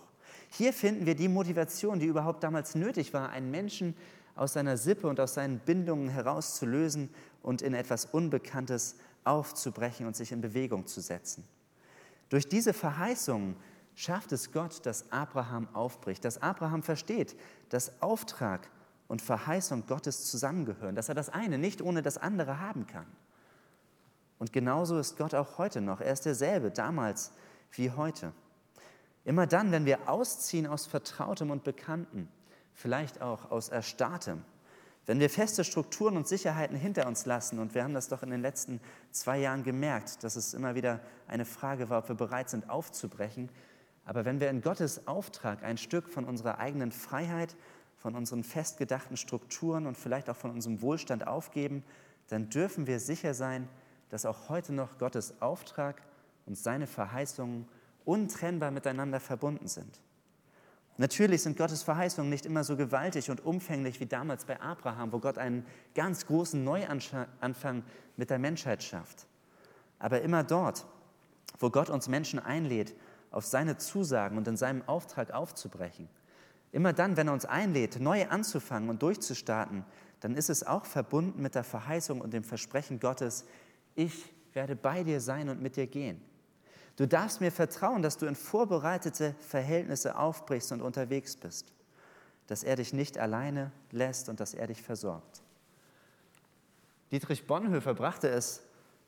Hier 0.50 0.74
finden 0.74 1.06
wir 1.06 1.16
die 1.16 1.28
Motivation, 1.28 2.00
die 2.00 2.08
überhaupt 2.08 2.44
damals 2.44 2.76
nötig 2.76 3.14
war, 3.14 3.30
einen 3.30 3.52
Menschen 3.52 3.96
aus 4.36 4.54
seiner 4.54 4.78
Sippe 4.78 5.08
und 5.08 5.20
aus 5.20 5.36
seinen 5.36 5.60
Bindungen 5.60 6.10
herauszulösen 6.10 7.10
und 7.44 7.62
in 7.62 7.74
etwas 7.74 8.06
Unbekanntes 8.06 8.96
aufzubrechen 9.24 10.06
und 10.06 10.16
sich 10.16 10.32
in 10.32 10.42
Bewegung 10.42 10.88
zu 10.88 11.02
setzen. 11.02 11.44
Durch 12.30 12.48
diese 12.48 12.74
Verheißungen 12.74 13.56
schafft 13.96 14.32
es 14.32 14.52
Gott, 14.52 14.86
dass 14.86 15.12
Abraham 15.12 15.68
aufbricht, 15.74 16.24
dass 16.24 16.42
Abraham 16.42 16.84
versteht, 16.84 17.36
dass 17.70 18.02
Auftrag 18.02 18.70
und 19.08 19.22
Verheißung 19.22 19.86
Gottes 19.88 20.30
zusammengehören, 20.32 20.96
dass 20.96 21.10
er 21.10 21.16
das 21.16 21.30
eine 21.30 21.58
nicht 21.58 21.82
ohne 21.82 22.02
das 22.02 22.18
andere 22.18 22.60
haben 22.60 22.88
kann. 22.88 23.06
Und 24.40 24.54
genauso 24.54 24.98
ist 24.98 25.18
Gott 25.18 25.36
auch 25.36 25.58
heute 25.58 25.82
noch. 25.82 26.02
Er 26.02 26.14
ist 26.14 26.26
derselbe, 26.26 26.72
damals 26.72 27.32
wie 27.74 27.92
heute. 27.92 28.34
Immer 29.24 29.46
dann, 29.46 29.72
wenn 29.72 29.86
wir 29.86 30.10
ausziehen 30.10 30.66
aus 30.66 30.88
Vertrautem 30.88 31.52
und 31.52 31.64
Bekannten, 31.64 32.28
vielleicht 32.74 33.22
auch 33.22 33.52
aus 33.52 33.70
Erstarrtem, 33.70 34.44
wenn 35.06 35.20
wir 35.20 35.30
feste 35.30 35.64
Strukturen 35.64 36.16
und 36.16 36.28
Sicherheiten 36.28 36.78
hinter 36.78 37.08
uns 37.08 37.26
lassen, 37.26 37.60
und 37.60 37.74
wir 37.74 37.84
haben 37.84 37.94
das 37.94 38.08
doch 38.08 38.24
in 38.24 38.30
den 38.30 38.42
letzten 38.42 38.80
zwei 39.12 39.40
Jahren 39.40 39.64
gemerkt, 39.64 40.24
dass 40.24 40.36
es 40.36 40.54
immer 40.54 40.76
wieder 40.76 41.00
eine 41.28 41.46
Frage 41.46 41.90
war, 41.90 42.00
ob 42.00 42.10
wir 42.10 42.16
bereit 42.16 42.50
sind 42.50 42.70
aufzubrechen, 42.70 43.50
aber 44.06 44.26
wenn 44.26 44.40
wir 44.40 44.50
in 44.50 44.62
Gottes 44.62 45.08
Auftrag 45.08 45.64
ein 45.64 45.78
Stück 45.78 46.10
von 46.10 46.26
unserer 46.26 46.60
eigenen 46.60 46.92
Freiheit, 46.92 47.56
von 47.98 48.16
unseren 48.16 48.44
festgedachten 48.44 49.16
Strukturen 49.16 49.86
und 49.86 49.96
vielleicht 49.96 50.30
auch 50.30 50.36
von 50.36 50.52
unserem 50.52 50.82
Wohlstand 50.82 51.28
aufgeben, 51.28 51.84
dann 52.30 52.50
dürfen 52.50 52.88
wir 52.88 53.00
sicher 53.00 53.34
sein, 53.34 53.68
dass 54.10 54.26
auch 54.26 54.50
heute 54.50 54.74
noch 54.74 54.98
Gottes 54.98 55.42
Auftrag 55.42 56.02
und 56.46 56.58
seine 56.58 56.88
Verheißungen 56.88 57.68
untrennbar 58.04 58.72
miteinander 58.72 59.20
verbunden 59.20 59.68
sind. 59.68 60.02
Natürlich 61.02 61.42
sind 61.42 61.58
Gottes 61.58 61.82
Verheißungen 61.82 62.30
nicht 62.30 62.46
immer 62.46 62.64
so 62.64 62.78
gewaltig 62.78 63.32
und 63.32 63.44
umfänglich 63.44 64.00
wie 64.00 64.06
damals 64.06 64.46
bei 64.46 64.62
Abraham, 64.62 65.12
wo 65.12 65.18
Gott 65.18 65.40
einen 65.40 65.66
ganz 65.96 66.28
großen 66.28 66.64
Neuanfang 66.64 67.82
mit 68.18 68.30
der 68.30 68.38
Menschheit 68.38 68.84
schafft. 68.84 69.26
Aber 69.98 70.22
immer 70.22 70.44
dort, 70.44 70.86
wo 71.58 71.72
Gott 71.72 71.90
uns 71.90 72.08
Menschen 72.08 72.38
einlädt, 72.38 72.94
auf 73.32 73.48
seine 73.48 73.78
Zusagen 73.78 74.38
und 74.38 74.48
in 74.48 74.58
seinem 74.58 74.88
Auftrag 74.88 75.32
aufzubrechen, 75.32 76.08
immer 76.72 76.94
dann, 76.94 77.18
wenn 77.18 77.30
er 77.30 77.34
uns 77.34 77.46
einlädt, 77.46 78.00
neu 78.00 78.28
anzufangen 78.28 78.88
und 78.88 79.02
durchzustarten, 79.02 79.84
dann 80.20 80.36
ist 80.36 80.52
es 80.52 80.62
auch 80.62 80.86
verbunden 80.86 81.42
mit 81.42 81.56
der 81.56 81.64
Verheißung 81.64 82.22
und 82.22 82.32
dem 82.32 82.44
Versprechen 82.44 83.00
Gottes, 83.00 83.46
ich 83.96 84.32
werde 84.54 84.76
bei 84.76 85.04
dir 85.04 85.20
sein 85.20 85.50
und 85.50 85.64
mit 85.64 85.78
dir 85.78 85.88
gehen. 85.88 86.22
Du 86.98 87.08
darfst 87.08 87.42
mir 87.42 87.52
vertrauen, 87.52 88.02
dass 88.02 88.18
du 88.18 88.26
in 88.26 88.36
vorbereitete 88.36 89.36
Verhältnisse 89.40 90.18
aufbrichst 90.18 90.72
und 90.72 90.82
unterwegs 90.82 91.36
bist, 91.36 91.74
dass 92.48 92.64
er 92.64 92.76
dich 92.76 92.94
nicht 92.94 93.18
alleine 93.18 93.72
lässt 93.92 94.30
und 94.30 94.40
dass 94.40 94.54
er 94.54 94.68
dich 94.68 94.82
versorgt. 94.82 95.42
Dietrich 97.12 97.48
Bonhoeffer 97.48 97.94
brachte 97.94 98.30
es 98.30 98.62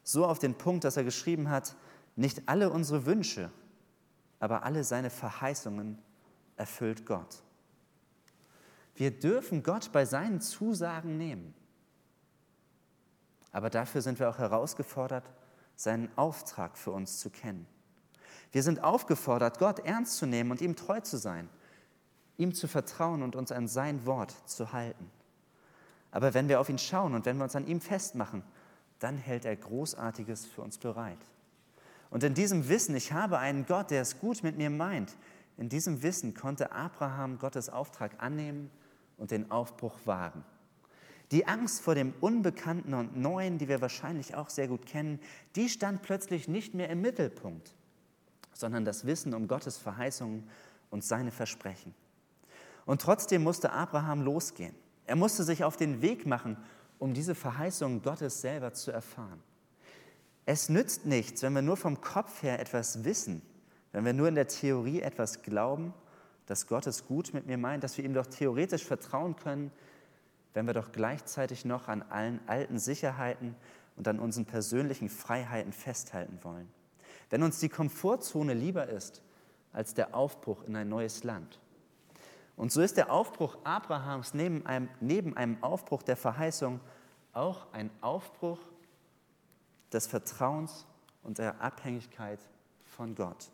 so 0.03 0.25
auf 0.25 0.39
den 0.39 0.55
Punkt, 0.55 0.83
dass 0.83 0.97
er 0.97 1.03
geschrieben 1.03 1.49
hat, 1.49 1.75
nicht 2.15 2.43
alle 2.47 2.69
unsere 2.69 3.05
Wünsche, 3.05 3.49
aber 4.39 4.63
alle 4.63 4.83
seine 4.83 5.09
Verheißungen 5.09 5.97
erfüllt 6.57 7.05
Gott. 7.05 7.41
Wir 8.95 9.11
dürfen 9.11 9.63
Gott 9.63 9.91
bei 9.91 10.05
seinen 10.05 10.41
Zusagen 10.41 11.17
nehmen. 11.17 11.55
Aber 13.51 13.69
dafür 13.69 14.01
sind 14.01 14.19
wir 14.19 14.29
auch 14.29 14.37
herausgefordert, 14.37 15.23
seinen 15.75 16.09
Auftrag 16.17 16.77
für 16.77 16.91
uns 16.91 17.19
zu 17.19 17.29
kennen. 17.29 17.67
Wir 18.51 18.63
sind 18.63 18.83
aufgefordert, 18.83 19.59
Gott 19.59 19.79
ernst 19.79 20.17
zu 20.17 20.25
nehmen 20.25 20.51
und 20.51 20.62
ihm 20.62 20.75
treu 20.75 20.99
zu 20.99 21.17
sein, 21.17 21.49
ihm 22.38 22.53
zu 22.53 22.67
vertrauen 22.67 23.23
und 23.23 23.36
uns 23.36 23.51
an 23.51 23.67
sein 23.67 24.05
Wort 24.05 24.33
zu 24.47 24.71
halten. 24.71 25.09
Aber 26.12 26.36
wenn 26.36 26.47
wir 26.47 26.59
auf 26.59 26.69
ihn 26.69 26.77
schauen 26.77 27.15
und 27.15 27.25
wenn 27.25 27.38
wir 27.38 27.43
uns 27.43 27.55
an 27.55 27.65
ihm 27.65 27.81
festmachen, 27.81 28.43
dann 28.99 29.17
hält 29.17 29.45
er 29.45 29.55
Großartiges 29.55 30.45
für 30.45 30.62
uns 30.62 30.77
bereit. 30.77 31.17
Und 32.12 32.23
in 32.23 32.36
diesem 32.36 32.69
Wissen, 32.69 32.95
ich 32.95 33.12
habe 33.12 33.39
einen 33.39 33.65
Gott, 33.65 33.89
der 33.89 34.03
es 34.03 34.19
gut 34.19 34.43
mit 34.43 34.55
mir 34.55 34.69
meint, 34.69 35.15
in 35.57 35.69
diesem 35.69 36.03
Wissen 36.03 36.36
konnte 36.36 36.71
Abraham 36.71 37.39
Gottes 37.39 37.69
Auftrag 37.69 38.21
annehmen 38.21 38.69
und 39.17 39.31
den 39.31 39.49
Aufbruch 39.49 39.97
wagen. 40.05 40.43
Die 41.31 41.47
Angst 41.47 41.81
vor 41.81 41.95
dem 41.95 42.13
Unbekannten 42.19 42.93
und 42.93 43.17
Neuen, 43.17 43.57
die 43.57 43.67
wir 43.67 43.81
wahrscheinlich 43.81 44.36
auch 44.36 44.49
sehr 44.49 44.67
gut 44.67 44.86
kennen, 44.86 45.19
die 45.55 45.69
stand 45.69 46.01
plötzlich 46.01 46.47
nicht 46.47 46.73
mehr 46.73 46.89
im 46.89 47.01
Mittelpunkt 47.01 47.73
sondern 48.53 48.86
das 48.86 49.05
Wissen 49.05 49.33
um 49.33 49.47
Gottes 49.47 49.77
Verheißungen 49.77 50.47
und 50.89 51.03
seine 51.03 51.31
Versprechen. 51.31 51.93
Und 52.86 53.01
trotzdem 53.01 53.43
musste 53.43 53.71
Abraham 53.71 54.21
losgehen. 54.21 54.75
Er 55.05 55.15
musste 55.15 55.43
sich 55.43 55.63
auf 55.63 55.77
den 55.77 56.01
Weg 56.01 56.25
machen, 56.25 56.57
um 56.99 57.13
diese 57.13 57.36
Verheißungen 57.36 58.01
Gottes 58.01 58.41
selber 58.41 58.73
zu 58.73 58.91
erfahren. 58.91 59.41
Es 60.45 60.69
nützt 60.69 61.05
nichts, 61.05 61.41
wenn 61.41 61.53
wir 61.53 61.62
nur 61.62 61.77
vom 61.77 62.01
Kopf 62.01 62.43
her 62.43 62.59
etwas 62.59 63.03
wissen, 63.03 63.41
wenn 63.91 64.05
wir 64.05 64.13
nur 64.13 64.27
in 64.27 64.36
der 64.36 64.47
Theorie 64.47 65.01
etwas 65.01 65.41
glauben, 65.41 65.93
dass 66.45 66.67
Gott 66.67 66.88
es 66.88 67.05
gut 67.05 67.33
mit 67.33 67.45
mir 67.45 67.57
meint, 67.57 67.83
dass 67.83 67.97
wir 67.97 68.03
ihm 68.03 68.13
doch 68.13 68.25
theoretisch 68.25 68.83
vertrauen 68.83 69.36
können, 69.38 69.71
wenn 70.53 70.67
wir 70.67 70.73
doch 70.73 70.91
gleichzeitig 70.91 71.65
noch 71.65 71.87
an 71.87 72.03
allen 72.03 72.39
alten 72.47 72.79
Sicherheiten 72.79 73.55
und 73.95 74.07
an 74.07 74.19
unseren 74.19 74.45
persönlichen 74.45 75.09
Freiheiten 75.09 75.73
festhalten 75.73 76.39
wollen 76.43 76.69
wenn 77.33 77.41
uns 77.41 77.59
die 77.59 77.69
Komfortzone 77.69 78.53
lieber 78.53 78.87
ist 78.87 79.23
als 79.71 79.95
der 79.95 80.13
Aufbruch 80.13 80.63
in 80.65 80.75
ein 80.75 80.87
neues 80.87 81.23
Land. 81.23 81.59
Und 82.55 82.71
so 82.71 82.79
ist 82.79 82.95
der 82.95 83.11
Aufbruch 83.11 83.57
Abrahams 83.63 84.35
neben 84.35 84.63
einem, 84.67 84.87
neben 84.99 85.35
einem 85.35 85.57
Aufbruch 85.63 86.03
der 86.03 86.15
Verheißung 86.15 86.79
auch 87.33 87.73
ein 87.73 87.89
Aufbruch 88.01 88.59
des 89.91 90.05
Vertrauens 90.05 90.85
und 91.23 91.39
der 91.39 91.59
Abhängigkeit 91.59 92.39
von 92.85 93.15
Gott. 93.15 93.49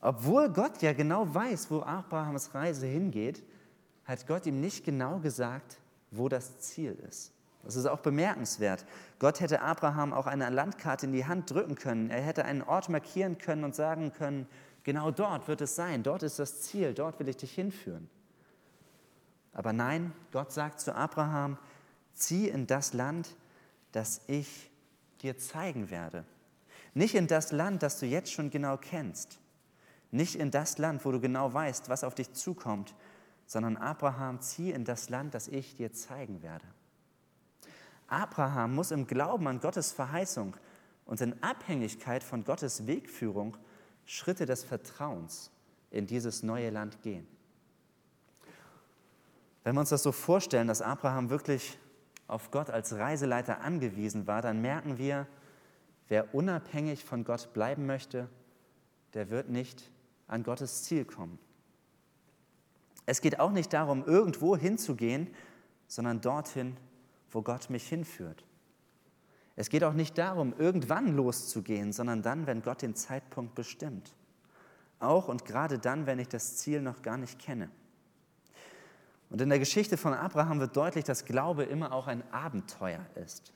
Obwohl 0.00 0.48
Gott 0.50 0.80
ja 0.80 0.92
genau 0.92 1.34
weiß, 1.34 1.72
wo 1.72 1.80
Abrahams 1.80 2.54
Reise 2.54 2.86
hingeht, 2.86 3.42
hat 4.08 4.26
Gott 4.26 4.46
ihm 4.46 4.60
nicht 4.60 4.84
genau 4.84 5.18
gesagt, 5.18 5.76
wo 6.10 6.28
das 6.28 6.58
Ziel 6.58 6.98
ist. 7.08 7.30
Das 7.62 7.76
ist 7.76 7.84
auch 7.84 8.00
bemerkenswert. 8.00 8.86
Gott 9.18 9.40
hätte 9.40 9.60
Abraham 9.60 10.14
auch 10.14 10.26
eine 10.26 10.48
Landkarte 10.48 11.04
in 11.04 11.12
die 11.12 11.26
Hand 11.26 11.50
drücken 11.50 11.74
können. 11.74 12.08
Er 12.08 12.22
hätte 12.22 12.46
einen 12.46 12.62
Ort 12.62 12.88
markieren 12.88 13.36
können 13.36 13.64
und 13.64 13.74
sagen 13.74 14.12
können, 14.14 14.46
genau 14.82 15.10
dort 15.10 15.46
wird 15.46 15.60
es 15.60 15.76
sein, 15.76 16.02
dort 16.02 16.22
ist 16.22 16.38
das 16.38 16.62
Ziel, 16.62 16.94
dort 16.94 17.20
will 17.20 17.28
ich 17.28 17.36
dich 17.36 17.52
hinführen. 17.52 18.08
Aber 19.52 19.74
nein, 19.74 20.12
Gott 20.32 20.52
sagt 20.52 20.80
zu 20.80 20.94
Abraham, 20.94 21.58
zieh 22.14 22.48
in 22.48 22.66
das 22.66 22.94
Land, 22.94 23.36
das 23.92 24.22
ich 24.26 24.70
dir 25.20 25.36
zeigen 25.36 25.90
werde. 25.90 26.24
Nicht 26.94 27.14
in 27.14 27.26
das 27.26 27.52
Land, 27.52 27.82
das 27.82 27.98
du 27.98 28.06
jetzt 28.06 28.32
schon 28.32 28.50
genau 28.50 28.78
kennst. 28.78 29.38
Nicht 30.10 30.36
in 30.36 30.50
das 30.50 30.78
Land, 30.78 31.04
wo 31.04 31.12
du 31.12 31.20
genau 31.20 31.52
weißt, 31.52 31.90
was 31.90 32.04
auf 32.04 32.14
dich 32.14 32.32
zukommt, 32.32 32.94
sondern 33.48 33.78
Abraham, 33.78 34.40
zieh 34.40 34.70
in 34.70 34.84
das 34.84 35.08
Land, 35.08 35.34
das 35.34 35.48
ich 35.48 35.74
dir 35.74 35.92
zeigen 35.92 36.42
werde. 36.42 36.66
Abraham 38.06 38.74
muss 38.74 38.90
im 38.90 39.06
Glauben 39.06 39.48
an 39.48 39.58
Gottes 39.58 39.90
Verheißung 39.90 40.54
und 41.06 41.20
in 41.22 41.42
Abhängigkeit 41.42 42.22
von 42.22 42.44
Gottes 42.44 42.86
Wegführung 42.86 43.56
Schritte 44.04 44.44
des 44.44 44.64
Vertrauens 44.64 45.50
in 45.90 46.06
dieses 46.06 46.42
neue 46.42 46.68
Land 46.68 47.02
gehen. 47.02 47.26
Wenn 49.64 49.74
wir 49.74 49.80
uns 49.80 49.90
das 49.90 50.02
so 50.02 50.12
vorstellen, 50.12 50.68
dass 50.68 50.82
Abraham 50.82 51.30
wirklich 51.30 51.78
auf 52.26 52.50
Gott 52.50 52.68
als 52.68 52.94
Reiseleiter 52.94 53.62
angewiesen 53.62 54.26
war, 54.26 54.42
dann 54.42 54.60
merken 54.60 54.98
wir, 54.98 55.26
wer 56.08 56.34
unabhängig 56.34 57.04
von 57.04 57.24
Gott 57.24 57.54
bleiben 57.54 57.86
möchte, 57.86 58.28
der 59.14 59.30
wird 59.30 59.48
nicht 59.48 59.90
an 60.26 60.42
Gottes 60.42 60.84
Ziel 60.84 61.06
kommen. 61.06 61.38
Es 63.08 63.22
geht 63.22 63.40
auch 63.40 63.52
nicht 63.52 63.72
darum, 63.72 64.04
irgendwo 64.04 64.54
hinzugehen, 64.54 65.28
sondern 65.86 66.20
dorthin, 66.20 66.76
wo 67.30 67.40
Gott 67.40 67.70
mich 67.70 67.88
hinführt. 67.88 68.44
Es 69.56 69.70
geht 69.70 69.82
auch 69.82 69.94
nicht 69.94 70.18
darum, 70.18 70.52
irgendwann 70.58 71.16
loszugehen, 71.16 71.94
sondern 71.94 72.20
dann, 72.20 72.46
wenn 72.46 72.60
Gott 72.60 72.82
den 72.82 72.94
Zeitpunkt 72.94 73.54
bestimmt. 73.54 74.14
auch 75.00 75.26
und 75.28 75.46
gerade 75.46 75.78
dann, 75.78 76.04
wenn 76.04 76.18
ich 76.18 76.28
das 76.28 76.58
Ziel 76.58 76.82
noch 76.82 77.00
gar 77.00 77.16
nicht 77.16 77.38
kenne. 77.38 77.70
Und 79.30 79.40
in 79.40 79.48
der 79.48 79.58
Geschichte 79.58 79.96
von 79.96 80.12
Abraham 80.12 80.60
wird 80.60 80.76
deutlich, 80.76 81.04
dass 81.04 81.24
Glaube 81.24 81.64
immer 81.64 81.92
auch 81.92 82.08
ein 82.08 82.22
Abenteuer 82.30 83.06
ist. 83.14 83.54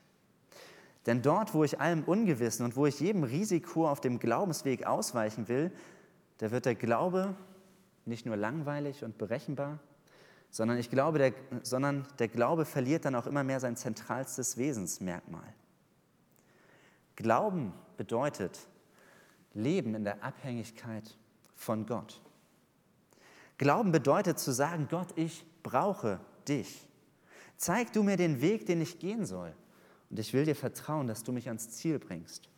Denn 1.04 1.20
dort, 1.20 1.52
wo 1.52 1.62
ich 1.62 1.78
allem 1.78 2.04
Ungewissen 2.04 2.64
und 2.64 2.74
wo 2.74 2.86
ich 2.86 3.00
jedem 3.00 3.24
Risiko 3.24 3.86
auf 3.86 4.00
dem 4.00 4.18
Glaubensweg 4.18 4.86
ausweichen 4.86 5.48
will, 5.48 5.70
da 6.38 6.50
wird 6.50 6.64
der 6.64 6.74
Glaube 6.74 7.34
nicht 8.04 8.26
nur 8.26 8.36
langweilig 8.36 9.04
und 9.04 9.18
berechenbar, 9.18 9.78
sondern 10.50 10.78
ich 10.78 10.90
glaube, 10.90 11.18
der, 11.18 11.32
sondern 11.62 12.06
der 12.18 12.28
Glaube 12.28 12.64
verliert 12.64 13.04
dann 13.04 13.14
auch 13.14 13.26
immer 13.26 13.42
mehr 13.44 13.60
sein 13.60 13.76
zentralstes 13.76 14.56
Wesensmerkmal. 14.56 15.54
Glauben 17.16 17.72
bedeutet 17.96 18.58
Leben 19.54 19.94
in 19.94 20.04
der 20.04 20.22
Abhängigkeit 20.22 21.16
von 21.54 21.86
Gott. 21.86 22.20
Glauben 23.58 23.92
bedeutet 23.92 24.38
zu 24.38 24.52
sagen, 24.52 24.88
Gott, 24.90 25.08
ich 25.16 25.44
brauche 25.62 26.20
dich. 26.48 26.88
Zeig 27.56 27.92
du 27.92 28.02
mir 28.02 28.16
den 28.16 28.40
Weg, 28.40 28.66
den 28.66 28.80
ich 28.80 28.98
gehen 28.98 29.24
soll. 29.24 29.54
Und 30.10 30.18
ich 30.18 30.32
will 30.32 30.44
dir 30.44 30.56
vertrauen, 30.56 31.06
dass 31.06 31.22
du 31.22 31.32
mich 31.32 31.48
ans 31.48 31.70
Ziel 31.70 31.98
bringst. 31.98 32.48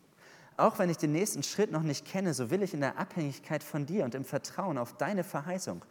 Auch 0.56 0.78
wenn 0.78 0.88
ich 0.88 0.98
den 0.98 1.12
nächsten 1.12 1.42
Schritt 1.42 1.72
noch 1.72 1.82
nicht 1.82 2.04
kenne, 2.04 2.32
so 2.32 2.50
will 2.50 2.62
ich 2.62 2.74
in 2.74 2.80
der 2.80 2.98
Abhängigkeit 2.98 3.64
von 3.64 3.86
dir 3.86 4.04
und 4.04 4.14
im 4.14 4.24
Vertrauen 4.24 4.78
auf 4.78 4.96
deine 4.96 5.24
Verheißung 5.24 5.84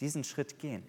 diesen 0.00 0.24
Schritt 0.24 0.58
gehen. 0.58 0.82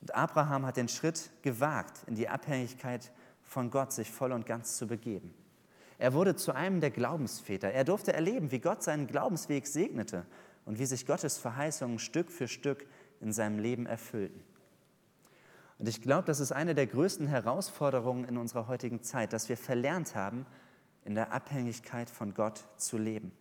Und 0.00 0.14
Abraham 0.14 0.66
hat 0.66 0.76
den 0.76 0.88
Schritt 0.88 1.30
gewagt, 1.42 2.02
in 2.06 2.14
die 2.14 2.28
Abhängigkeit 2.28 3.12
von 3.42 3.70
Gott 3.70 3.92
sich 3.92 4.10
voll 4.10 4.32
und 4.32 4.46
ganz 4.46 4.76
zu 4.76 4.86
begeben. 4.86 5.34
Er 5.98 6.14
wurde 6.14 6.34
zu 6.34 6.52
einem 6.52 6.80
der 6.80 6.90
Glaubensväter. 6.90 7.70
Er 7.70 7.84
durfte 7.84 8.12
erleben, 8.12 8.50
wie 8.50 8.58
Gott 8.58 8.82
seinen 8.82 9.06
Glaubensweg 9.06 9.66
segnete 9.66 10.26
und 10.64 10.78
wie 10.78 10.86
sich 10.86 11.06
Gottes 11.06 11.38
Verheißungen 11.38 11.98
Stück 11.98 12.30
für 12.32 12.48
Stück 12.48 12.86
in 13.20 13.32
seinem 13.32 13.58
Leben 13.58 13.86
erfüllten. 13.86 14.42
Und 15.78 15.88
ich 15.88 16.00
glaube, 16.00 16.24
das 16.24 16.40
ist 16.40 16.52
eine 16.52 16.74
der 16.74 16.86
größten 16.86 17.26
Herausforderungen 17.26 18.24
in 18.24 18.36
unserer 18.36 18.68
heutigen 18.68 19.02
Zeit, 19.02 19.32
dass 19.32 19.48
wir 19.48 19.56
verlernt 19.56 20.14
haben, 20.14 20.46
in 21.04 21.14
der 21.14 21.32
Abhängigkeit 21.32 22.08
von 22.08 22.34
Gott 22.34 22.64
zu 22.76 22.98
leben. 22.98 23.32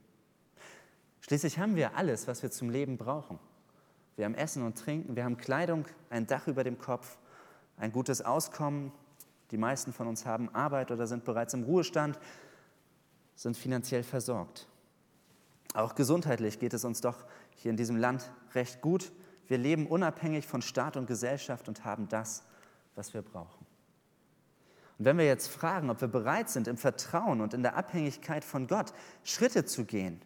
Schließlich 1.22 1.60
haben 1.60 1.76
wir 1.76 1.96
alles, 1.96 2.28
was 2.28 2.42
wir 2.44 2.52
zum 2.52 2.70
Leben 2.70 2.98
brauchen. 2.98 3.40
Wir 4.16 4.26
haben 4.26 4.36
Essen 4.36 4.64
und 4.64 4.78
Trinken, 4.78 5.16
wir 5.16 5.24
haben 5.24 5.38
Kleidung, 5.38 5.86
ein 6.10 6.28
Dach 6.28 6.48
über 6.48 6.64
dem 6.64 6.78
Kopf, 6.78 7.18
ein 7.78 7.92
gutes 7.92 8.22
Auskommen. 8.22 8.92
Die 9.52 9.58
meisten 9.58 9.94
von 9.94 10.08
uns 10.08 10.26
haben 10.26 10.54
Arbeit 10.54 10.92
oder 10.92 11.08
sind 11.08 11.24
bereits 11.26 11.54
im 11.54 11.64
Ruhestand 11.64 12.20
sind 13.36 13.58
finanziell 13.58 14.04
versorgt. 14.04 14.68
Auch 15.74 15.96
gesundheitlich 15.96 16.60
geht 16.60 16.74
es 16.74 16.84
uns 16.84 17.02
doch 17.02 17.26
hier 17.56 17.72
in 17.72 17.78
diesem 17.78 17.98
Land 17.98 18.32
recht 18.54 18.82
gut. 18.82 19.12
Wir 19.48 19.58
leben 19.58 19.88
unabhängig 19.88 20.46
von 20.46 20.62
Staat 20.62 20.96
und 20.96 21.08
Gesellschaft 21.08 21.68
und 21.68 21.84
haben 21.86 22.08
das, 22.08 22.44
was 22.96 23.14
wir 23.14 23.22
brauchen. 23.22 23.61
Und 25.02 25.06
wenn 25.06 25.18
wir 25.18 25.26
jetzt 25.26 25.48
fragen, 25.48 25.90
ob 25.90 26.00
wir 26.00 26.08
bereit 26.08 26.48
sind, 26.52 26.68
im 26.68 26.78
Vertrauen 26.78 27.42
und 27.42 27.56
in 27.56 27.64
der 27.64 27.76
Abhängigkeit 27.76 28.46
von 28.46 28.68
Gott 28.68 28.94
Schritte 29.24 29.66
zu 29.66 29.84
gehen, 29.84 30.22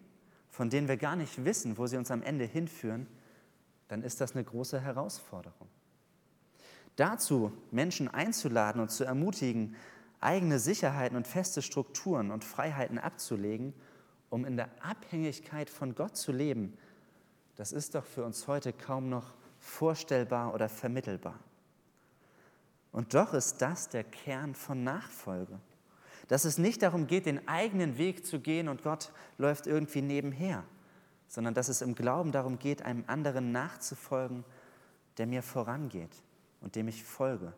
von 0.50 0.70
denen 0.70 0.90
wir 0.90 0.98
gar 0.98 1.16
nicht 1.16 1.46
wissen, 1.46 1.78
wo 1.78 1.88
sie 1.88 1.96
uns 1.96 2.12
am 2.12 2.22
Ende 2.22 2.44
hinführen, 2.44 3.08
dann 3.88 4.04
ist 4.04 4.20
das 4.20 4.34
eine 4.34 4.44
große 4.44 4.82
Herausforderung. 4.82 5.70
Dazu 6.98 7.54
Menschen 7.72 8.10
einzuladen 8.10 8.82
und 8.82 8.92
zu 8.92 9.06
ermutigen, 9.06 9.78
eigene 10.20 10.60
Sicherheiten 10.60 11.16
und 11.16 11.26
feste 11.26 11.62
Strukturen 11.62 12.30
und 12.30 12.44
Freiheiten 12.44 12.98
abzulegen, 12.98 13.74
um 14.30 14.44
in 14.44 14.58
der 14.58 14.68
Abhängigkeit 14.82 15.70
von 15.70 15.96
Gott 15.96 16.18
zu 16.18 16.34
leben, 16.34 16.78
das 17.56 17.72
ist 17.72 17.96
doch 17.96 18.04
für 18.04 18.26
uns 18.26 18.46
heute 18.50 18.74
kaum 18.74 19.08
noch 19.08 19.36
vorstellbar 19.58 20.54
oder 20.54 20.68
vermittelbar. 20.68 21.40
Und 22.96 23.14
doch 23.14 23.34
ist 23.34 23.62
das 23.62 23.90
der 23.90 24.04
Kern 24.04 24.56
von 24.56 24.84
Nachfolge. 24.84 25.60
Dass 26.28 26.46
es 26.46 26.58
nicht 26.58 26.82
darum 26.82 27.08
geht, 27.08 27.26
den 27.26 27.48
eigenen 27.48 27.98
Weg 27.98 28.26
zu 28.26 28.40
gehen 28.40 28.70
und 28.70 28.84
Gott 28.84 29.12
läuft 29.38 29.68
irgendwie 29.68 30.02
nebenher, 30.02 30.64
sondern 31.28 31.54
dass 31.54 31.68
es 31.68 31.82
im 31.82 31.94
Glauben 31.94 32.32
darum 32.32 32.58
geht, 32.58 32.82
einem 32.84 33.04
anderen 33.08 33.52
nachzufolgen, 33.52 34.44
der 35.18 35.28
mir 35.28 35.44
vorangeht 35.44 36.24
und 36.62 36.76
dem 36.76 36.88
ich 36.88 37.04
folge 37.04 37.54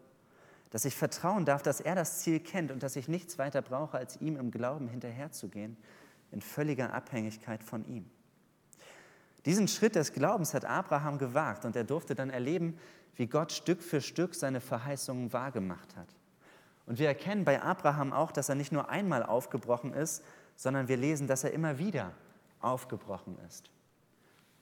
dass 0.70 0.86
ich 0.86 0.96
vertrauen 0.96 1.46
darf, 1.46 1.64
dass 1.64 1.80
er 1.80 1.96
das 1.96 2.20
Ziel 2.20 2.40
kennt 2.40 2.72
und 2.72 2.84
dass 2.84 2.96
ich 2.96 3.08
nichts 3.08 3.38
weiter 3.38 3.62
brauche, 3.62 3.98
als 3.98 4.20
ihm 4.22 4.36
im 4.36 4.52
Glauben 4.52 4.88
hinterherzugehen, 4.88 5.78
in 6.32 6.42
völliger 6.42 6.94
Abhängigkeit 6.94 7.64
von 7.64 7.86
ihm. 7.88 8.10
Diesen 9.46 9.70
Schritt 9.70 9.96
des 9.96 10.12
Glaubens 10.12 10.54
hat 10.54 10.66
Abraham 10.66 11.20
gewagt 11.20 11.64
und 11.64 11.76
er 11.76 11.86
durfte 11.86 12.16
dann 12.16 12.30
erleben, 12.30 12.78
wie 13.18 13.28
Gott 13.28 13.52
Stück 13.52 13.82
für 13.82 14.02
Stück 14.02 14.34
seine 14.34 14.62
Verheißungen 14.62 15.34
wahrgemacht 15.34 15.96
hat. 15.96 16.08
Und 16.86 17.00
wir 17.00 17.08
erkennen 17.08 17.44
bei 17.44 17.62
Abraham 17.62 18.14
auch, 18.14 18.32
dass 18.32 18.48
er 18.48 18.56
nicht 18.56 18.72
nur 18.72 18.90
einmal 18.90 19.24
aufgebrochen 19.24 19.94
ist, 19.94 20.24
sondern 20.56 20.88
wir 20.88 20.98
lesen, 20.98 21.28
dass 21.28 21.44
er 21.44 21.52
immer 21.52 21.78
wieder 21.78 22.14
aufgebrochen 22.62 23.38
ist. 23.48 23.70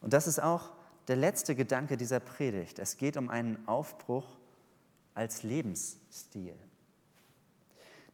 Und 0.02 0.14
das 0.14 0.28
ist 0.28 0.42
auch 0.42 0.72
der 1.08 1.16
letzte 1.16 1.56
Gedanke 1.56 1.98
dieser 1.98 2.20
Predigt. 2.20 2.80
Es 2.80 2.98
geht 2.98 3.16
um 3.16 3.30
einen 3.30 3.68
Aufbruch 3.68 4.38
als 5.14 5.44
Lebensstil. 5.44 6.56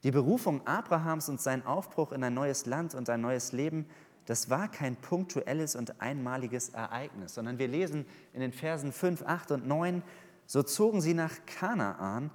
Die 0.03 0.11
Berufung 0.11 0.65
Abrahams 0.65 1.29
und 1.29 1.39
sein 1.39 1.65
Aufbruch 1.65 2.11
in 2.11 2.23
ein 2.23 2.33
neues 2.33 2.65
Land 2.65 2.95
und 2.95 3.09
ein 3.09 3.21
neues 3.21 3.51
Leben, 3.51 3.85
das 4.25 4.49
war 4.49 4.69
kein 4.69 4.95
punktuelles 4.95 5.75
und 5.75 6.01
einmaliges 6.01 6.69
Ereignis, 6.69 7.35
sondern 7.35 7.59
wir 7.59 7.67
lesen 7.67 8.05
in 8.33 8.41
den 8.41 8.51
Versen 8.51 8.91
5, 8.91 9.23
8 9.23 9.51
und 9.51 9.67
9, 9.67 10.03
so 10.51 10.63
zogen 10.63 10.99
sie 10.99 11.13
nach 11.13 11.45
Kanaan, 11.45 12.29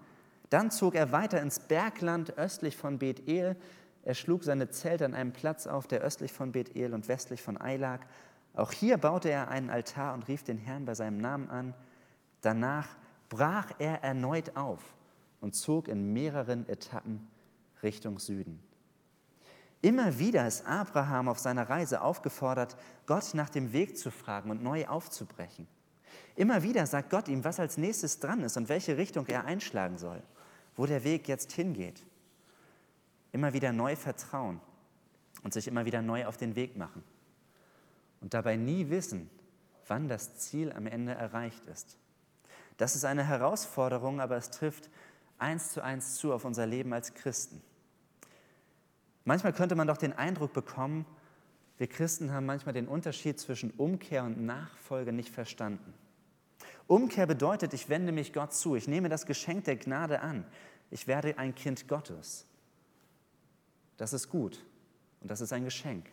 dann 0.48 0.70
zog 0.70 0.94
er 0.94 1.12
weiter 1.12 1.42
ins 1.42 1.60
Bergland 1.60 2.38
östlich 2.38 2.74
von 2.74 2.98
Bethel, 2.98 3.56
er 4.04 4.14
schlug 4.14 4.42
seine 4.42 4.70
Zelte 4.70 5.04
an 5.04 5.12
einem 5.12 5.34
Platz 5.34 5.66
auf, 5.66 5.86
der 5.86 6.00
östlich 6.00 6.32
von 6.32 6.50
Bethel 6.50 6.94
und 6.94 7.08
westlich 7.08 7.42
von 7.42 7.60
Ai 7.60 7.76
lag. 7.76 8.06
Auch 8.54 8.72
hier 8.72 8.96
baute 8.96 9.28
er 9.28 9.48
einen 9.48 9.68
Altar 9.68 10.14
und 10.14 10.28
rief 10.28 10.42
den 10.42 10.56
Herrn 10.56 10.86
bei 10.86 10.94
seinem 10.94 11.18
Namen 11.18 11.50
an. 11.50 11.74
Danach 12.40 12.88
brach 13.28 13.72
er 13.78 14.02
erneut 14.02 14.56
auf 14.56 14.80
und 15.42 15.54
zog 15.54 15.86
in 15.86 16.14
mehreren 16.14 16.66
Etappen 16.70 17.28
Richtung 17.82 18.18
Süden. 18.18 18.62
Immer 19.82 20.18
wieder 20.18 20.46
ist 20.46 20.64
Abraham 20.66 21.28
auf 21.28 21.38
seiner 21.38 21.68
Reise 21.68 22.00
aufgefordert, 22.00 22.78
Gott 23.04 23.34
nach 23.34 23.50
dem 23.50 23.74
Weg 23.74 23.98
zu 23.98 24.10
fragen 24.10 24.50
und 24.50 24.62
neu 24.62 24.86
aufzubrechen. 24.86 25.68
Immer 26.36 26.62
wieder 26.62 26.86
sagt 26.86 27.10
Gott 27.10 27.28
ihm, 27.28 27.44
was 27.44 27.58
als 27.58 27.78
nächstes 27.78 28.20
dran 28.20 28.42
ist 28.42 28.56
und 28.56 28.68
welche 28.68 28.96
Richtung 28.96 29.26
er 29.26 29.46
einschlagen 29.46 29.98
soll, 29.98 30.22
wo 30.76 30.86
der 30.86 31.02
Weg 31.02 31.28
jetzt 31.28 31.52
hingeht. 31.52 32.04
Immer 33.32 33.54
wieder 33.54 33.72
neu 33.72 33.96
vertrauen 33.96 34.60
und 35.42 35.54
sich 35.54 35.66
immer 35.66 35.86
wieder 35.86 36.02
neu 36.02 36.26
auf 36.26 36.36
den 36.36 36.54
Weg 36.54 36.76
machen. 36.76 37.02
Und 38.20 38.34
dabei 38.34 38.56
nie 38.56 38.90
wissen, 38.90 39.30
wann 39.88 40.08
das 40.08 40.36
Ziel 40.36 40.72
am 40.72 40.86
Ende 40.86 41.12
erreicht 41.12 41.64
ist. 41.66 41.96
Das 42.76 42.94
ist 42.94 43.04
eine 43.04 43.24
Herausforderung, 43.24 44.20
aber 44.20 44.36
es 44.36 44.50
trifft 44.50 44.90
eins 45.38 45.72
zu 45.72 45.82
eins 45.82 46.16
zu 46.16 46.32
auf 46.32 46.44
unser 46.44 46.66
Leben 46.66 46.92
als 46.92 47.14
Christen. 47.14 47.62
Manchmal 49.24 49.52
könnte 49.52 49.74
man 49.74 49.86
doch 49.86 49.96
den 49.96 50.12
Eindruck 50.12 50.52
bekommen, 50.52 51.06
wir 51.78 51.88
Christen 51.88 52.32
haben 52.32 52.46
manchmal 52.46 52.72
den 52.72 52.88
Unterschied 52.88 53.38
zwischen 53.38 53.70
Umkehr 53.72 54.24
und 54.24 54.40
Nachfolge 54.40 55.12
nicht 55.12 55.28
verstanden. 55.28 55.92
Umkehr 56.86 57.26
bedeutet, 57.26 57.74
ich 57.74 57.88
wende 57.88 58.12
mich 58.12 58.32
Gott 58.32 58.52
zu, 58.52 58.76
ich 58.76 58.86
nehme 58.88 59.08
das 59.08 59.26
Geschenk 59.26 59.64
der 59.64 59.76
Gnade 59.76 60.20
an, 60.20 60.44
ich 60.90 61.06
werde 61.06 61.38
ein 61.38 61.54
Kind 61.54 61.88
Gottes. 61.88 62.46
Das 63.96 64.12
ist 64.12 64.28
gut 64.28 64.64
und 65.20 65.30
das 65.30 65.40
ist 65.40 65.52
ein 65.52 65.64
Geschenk. 65.64 66.06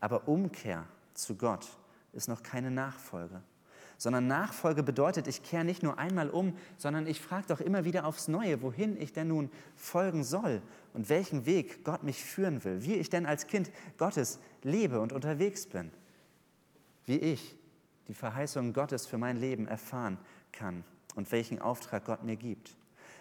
Aber 0.00 0.28
Umkehr 0.28 0.86
zu 1.14 1.36
Gott 1.36 1.68
ist 2.12 2.28
noch 2.28 2.42
keine 2.42 2.70
Nachfolge 2.70 3.42
sondern 4.02 4.26
Nachfolge 4.26 4.82
bedeutet, 4.82 5.28
ich 5.28 5.44
kehre 5.44 5.64
nicht 5.64 5.84
nur 5.84 5.96
einmal 5.96 6.28
um, 6.28 6.56
sondern 6.76 7.06
ich 7.06 7.20
frage 7.20 7.46
doch 7.46 7.60
immer 7.60 7.84
wieder 7.84 8.04
aufs 8.04 8.26
Neue, 8.26 8.60
wohin 8.60 9.00
ich 9.00 9.12
denn 9.12 9.28
nun 9.28 9.48
folgen 9.76 10.24
soll 10.24 10.60
und 10.92 11.08
welchen 11.08 11.46
Weg 11.46 11.84
Gott 11.84 12.02
mich 12.02 12.24
führen 12.24 12.64
will, 12.64 12.82
wie 12.82 12.94
ich 12.94 13.10
denn 13.10 13.26
als 13.26 13.46
Kind 13.46 13.70
Gottes 13.98 14.40
lebe 14.64 15.00
und 15.00 15.12
unterwegs 15.12 15.68
bin, 15.68 15.92
wie 17.04 17.18
ich 17.18 17.56
die 18.12 18.18
Verheißungen 18.18 18.74
Gottes 18.74 19.06
für 19.06 19.16
mein 19.16 19.38
Leben 19.38 19.66
erfahren 19.66 20.18
kann 20.52 20.84
und 21.14 21.32
welchen 21.32 21.62
Auftrag 21.62 22.04
Gott 22.04 22.22
mir 22.24 22.36
gibt. 22.36 22.76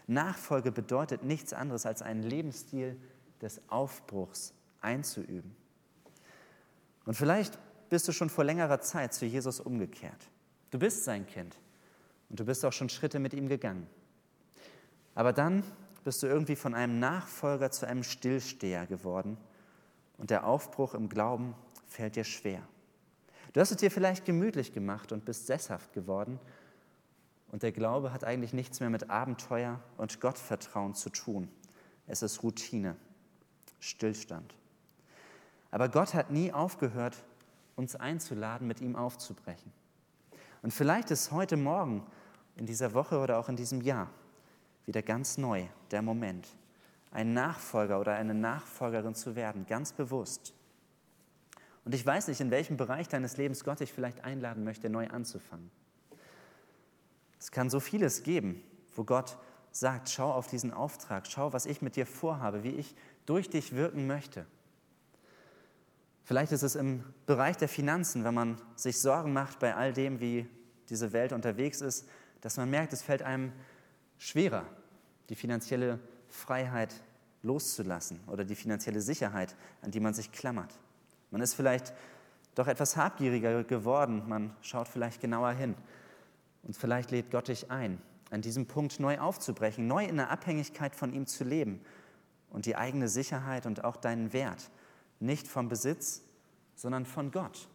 Nachfolge 0.05 0.69
bedeutet 0.69 1.23
nichts 1.23 1.53
anderes 1.53 1.85
als 1.85 2.01
einen 2.01 2.23
Lebensstil 2.23 2.99
des 3.41 3.61
Aufbruchs 3.69 4.53
einzuüben. 4.81 5.55
Und 7.05 7.13
vielleicht 7.13 7.57
bist 7.89 8.09
du 8.09 8.11
schon 8.11 8.29
vor 8.29 8.43
längerer 8.43 8.81
Zeit 8.81 9.13
zu 9.13 9.25
Jesus 9.25 9.61
umgekehrt. 9.61 10.29
Du 10.71 10.79
bist 10.79 11.05
sein 11.05 11.25
Kind 11.25 11.57
und 12.29 12.41
du 12.41 12.43
bist 12.43 12.65
auch 12.65 12.73
schon 12.73 12.89
Schritte 12.89 13.19
mit 13.19 13.33
ihm 13.33 13.47
gegangen. 13.47 13.87
Aber 15.15 15.31
dann 15.31 15.63
bist 16.03 16.21
du 16.21 16.27
irgendwie 16.27 16.57
von 16.57 16.73
einem 16.73 16.99
Nachfolger 16.99 17.71
zu 17.71 17.87
einem 17.87 18.03
Stillsteher 18.03 18.87
geworden 18.87 19.37
und 20.17 20.31
der 20.31 20.45
Aufbruch 20.45 20.95
im 20.95 21.07
Glauben 21.07 21.55
fällt 21.87 22.17
dir 22.17 22.25
schwer. 22.25 22.67
Du 23.53 23.59
hast 23.59 23.71
es 23.71 23.77
dir 23.77 23.91
vielleicht 23.91 24.25
gemütlich 24.25 24.71
gemacht 24.71 25.11
und 25.11 25.25
bist 25.25 25.47
sesshaft 25.47 25.93
geworden. 25.93 26.39
Und 27.51 27.63
der 27.63 27.73
Glaube 27.73 28.13
hat 28.13 28.23
eigentlich 28.23 28.53
nichts 28.53 28.79
mehr 28.79 28.89
mit 28.89 29.09
Abenteuer 29.09 29.81
und 29.97 30.21
Gottvertrauen 30.21 30.93
zu 30.93 31.09
tun. 31.09 31.49
Es 32.07 32.21
ist 32.21 32.43
Routine, 32.43 32.95
Stillstand. 33.79 34.55
Aber 35.69 35.89
Gott 35.89 36.13
hat 36.13 36.31
nie 36.31 36.53
aufgehört, 36.53 37.17
uns 37.75 37.95
einzuladen, 37.95 38.67
mit 38.67 38.79
ihm 38.79 38.95
aufzubrechen. 38.95 39.71
Und 40.61 40.73
vielleicht 40.73 41.11
ist 41.11 41.31
heute 41.31 41.57
Morgen, 41.57 42.05
in 42.55 42.65
dieser 42.65 42.93
Woche 42.93 43.17
oder 43.17 43.39
auch 43.39 43.49
in 43.49 43.55
diesem 43.55 43.81
Jahr, 43.81 44.09
wieder 44.85 45.01
ganz 45.01 45.37
neu 45.37 45.65
der 45.89 46.01
Moment, 46.01 46.47
ein 47.11 47.33
Nachfolger 47.33 47.99
oder 47.99 48.13
eine 48.13 48.33
Nachfolgerin 48.33 49.15
zu 49.15 49.35
werden, 49.35 49.65
ganz 49.65 49.91
bewusst. 49.91 50.53
Und 51.83 51.95
ich 51.95 52.05
weiß 52.05 52.27
nicht, 52.27 52.41
in 52.41 52.51
welchem 52.51 52.77
Bereich 52.77 53.07
deines 53.07 53.37
Lebens 53.37 53.63
Gott 53.63 53.79
dich 53.79 53.91
vielleicht 53.91 54.23
einladen 54.23 54.63
möchte, 54.63 54.89
neu 54.89 55.07
anzufangen. 55.07 55.71
Es 57.39 57.51
kann 57.51 57.69
so 57.69 57.79
vieles 57.79 58.23
geben, 58.23 58.61
wo 58.95 59.03
Gott 59.03 59.37
sagt, 59.71 60.09
schau 60.09 60.31
auf 60.31 60.47
diesen 60.47 60.71
Auftrag, 60.71 61.25
schau, 61.27 61.53
was 61.53 61.65
ich 61.65 61.81
mit 61.81 61.95
dir 61.95 62.05
vorhabe, 62.05 62.63
wie 62.63 62.71
ich 62.75 62.95
durch 63.25 63.49
dich 63.49 63.73
wirken 63.73 64.05
möchte. 64.05 64.45
Vielleicht 66.23 66.51
ist 66.51 66.61
es 66.61 66.75
im 66.75 67.03
Bereich 67.25 67.57
der 67.57 67.67
Finanzen, 67.67 68.23
wenn 68.23 68.33
man 68.33 68.61
sich 68.75 68.99
Sorgen 68.99 69.33
macht 69.33 69.59
bei 69.59 69.75
all 69.75 69.91
dem, 69.91 70.19
wie 70.19 70.47
diese 70.89 71.13
Welt 71.13 71.33
unterwegs 71.33 71.81
ist, 71.81 72.07
dass 72.41 72.57
man 72.57 72.69
merkt, 72.69 72.93
es 72.93 73.01
fällt 73.01 73.21
einem 73.23 73.51
schwerer, 74.17 74.65
die 75.29 75.35
finanzielle 75.35 75.99
Freiheit 76.27 76.93
loszulassen 77.41 78.19
oder 78.27 78.45
die 78.45 78.55
finanzielle 78.55 79.01
Sicherheit, 79.01 79.55
an 79.81 79.91
die 79.91 79.99
man 79.99 80.13
sich 80.13 80.31
klammert. 80.31 80.77
Man 81.31 81.41
ist 81.41 81.53
vielleicht 81.53 81.93
doch 82.55 82.67
etwas 82.67 82.97
habgieriger 82.97 83.63
geworden, 83.63 84.23
man 84.27 84.53
schaut 84.61 84.87
vielleicht 84.87 85.21
genauer 85.21 85.53
hin. 85.53 85.75
Und 86.63 86.75
vielleicht 86.75 87.11
lädt 87.11 87.31
Gott 87.31 87.47
dich 87.47 87.71
ein, 87.71 88.01
an 88.29 88.41
diesem 88.41 88.67
Punkt 88.67 88.99
neu 88.99 89.19
aufzubrechen, 89.19 89.87
neu 89.87 90.05
in 90.05 90.17
der 90.17 90.29
Abhängigkeit 90.29 90.95
von 90.95 91.13
ihm 91.13 91.25
zu 91.25 91.43
leben 91.43 91.81
und 92.49 92.65
die 92.65 92.75
eigene 92.75 93.07
Sicherheit 93.07 93.65
und 93.65 93.83
auch 93.83 93.95
deinen 93.95 94.33
Wert 94.33 94.69
nicht 95.19 95.47
vom 95.47 95.69
Besitz, 95.69 96.21
sondern 96.75 97.05
von 97.05 97.31
Gott 97.31 97.69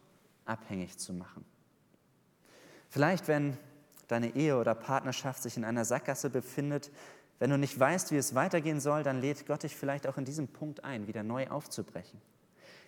abhängig 0.45 0.99
zu 0.99 1.13
machen. 1.13 1.45
Vielleicht, 2.91 3.27
wenn 3.29 3.57
deine 4.07 4.37
Ehe 4.37 4.59
oder 4.59 4.75
Partnerschaft 4.75 5.43
sich 5.43 5.57
in 5.57 5.65
einer 5.65 5.85
Sackgasse 5.85 6.31
befindet, 6.31 6.91
wenn 7.39 7.51
du 7.51 7.59
nicht 7.59 7.79
weißt, 7.79 8.13
wie 8.13 8.17
es 8.17 8.35
weitergehen 8.35 8.81
soll, 8.81 9.03
dann 9.03 9.21
lädt 9.21 9.47
Gott 9.47 9.63
dich 9.63 9.77
vielleicht 9.77 10.07
auch 10.07 10.17
in 10.17 10.25
diesem 10.25 10.49
Punkt 10.49 10.85
ein, 10.85 11.07
wieder 11.07 11.23
neu 11.23 11.49
aufzubrechen 11.49 12.21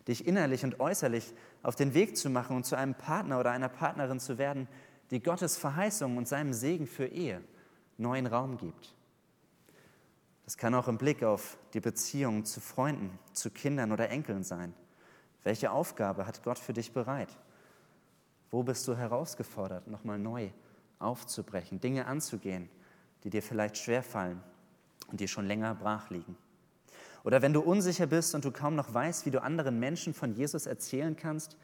dich 0.08 0.26
innerlich 0.26 0.64
und 0.64 0.80
äußerlich 0.80 1.34
auf 1.62 1.76
den 1.76 1.94
Weg 1.94 2.16
zu 2.16 2.30
machen 2.30 2.56
und 2.56 2.64
zu 2.64 2.76
einem 2.76 2.94
Partner 2.94 3.38
oder 3.38 3.50
einer 3.50 3.68
Partnerin 3.68 4.18
zu 4.18 4.38
werden, 4.38 4.66
die 5.10 5.22
Gottes 5.22 5.56
Verheißungen 5.56 6.18
und 6.18 6.26
seinem 6.26 6.52
Segen 6.52 6.86
für 6.86 7.06
Ehe 7.06 7.42
neuen 7.98 8.26
Raum 8.26 8.56
gibt. 8.56 8.94
Das 10.44 10.56
kann 10.56 10.74
auch 10.74 10.88
im 10.88 10.96
Blick 10.96 11.22
auf 11.22 11.58
die 11.74 11.80
Beziehungen 11.80 12.44
zu 12.44 12.60
Freunden, 12.60 13.18
zu 13.34 13.50
Kindern 13.50 13.92
oder 13.92 14.08
Enkeln 14.08 14.44
sein. 14.44 14.72
Welche 15.44 15.70
Aufgabe 15.70 16.26
hat 16.26 16.42
Gott 16.42 16.58
für 16.58 16.72
dich 16.72 16.92
bereit? 16.92 17.36
Wo 18.50 18.62
bist 18.62 18.88
du 18.88 18.96
herausgefordert, 18.96 19.88
nochmal 19.88 20.18
neu 20.18 20.50
aufzubrechen, 20.98 21.80
Dinge 21.80 22.06
anzugehen, 22.06 22.70
die 23.24 23.30
dir 23.30 23.42
vielleicht 23.42 23.76
schwerfallen 23.76 24.42
und 25.08 25.20
die 25.20 25.28
schon 25.28 25.46
länger 25.46 25.74
brach 25.74 26.08
liegen? 26.08 26.36
Oder 27.28 27.42
wenn 27.42 27.52
du 27.52 27.60
unsicher 27.60 28.06
bist 28.06 28.34
und 28.34 28.46
du 28.46 28.50
kaum 28.50 28.74
noch 28.74 28.94
weißt, 28.94 29.26
wie 29.26 29.30
du 29.30 29.42
anderen 29.42 29.78
Menschen 29.78 30.14
von 30.14 30.32
Jesus 30.32 30.64
erzählen 30.64 31.14
kannst, 31.14 31.58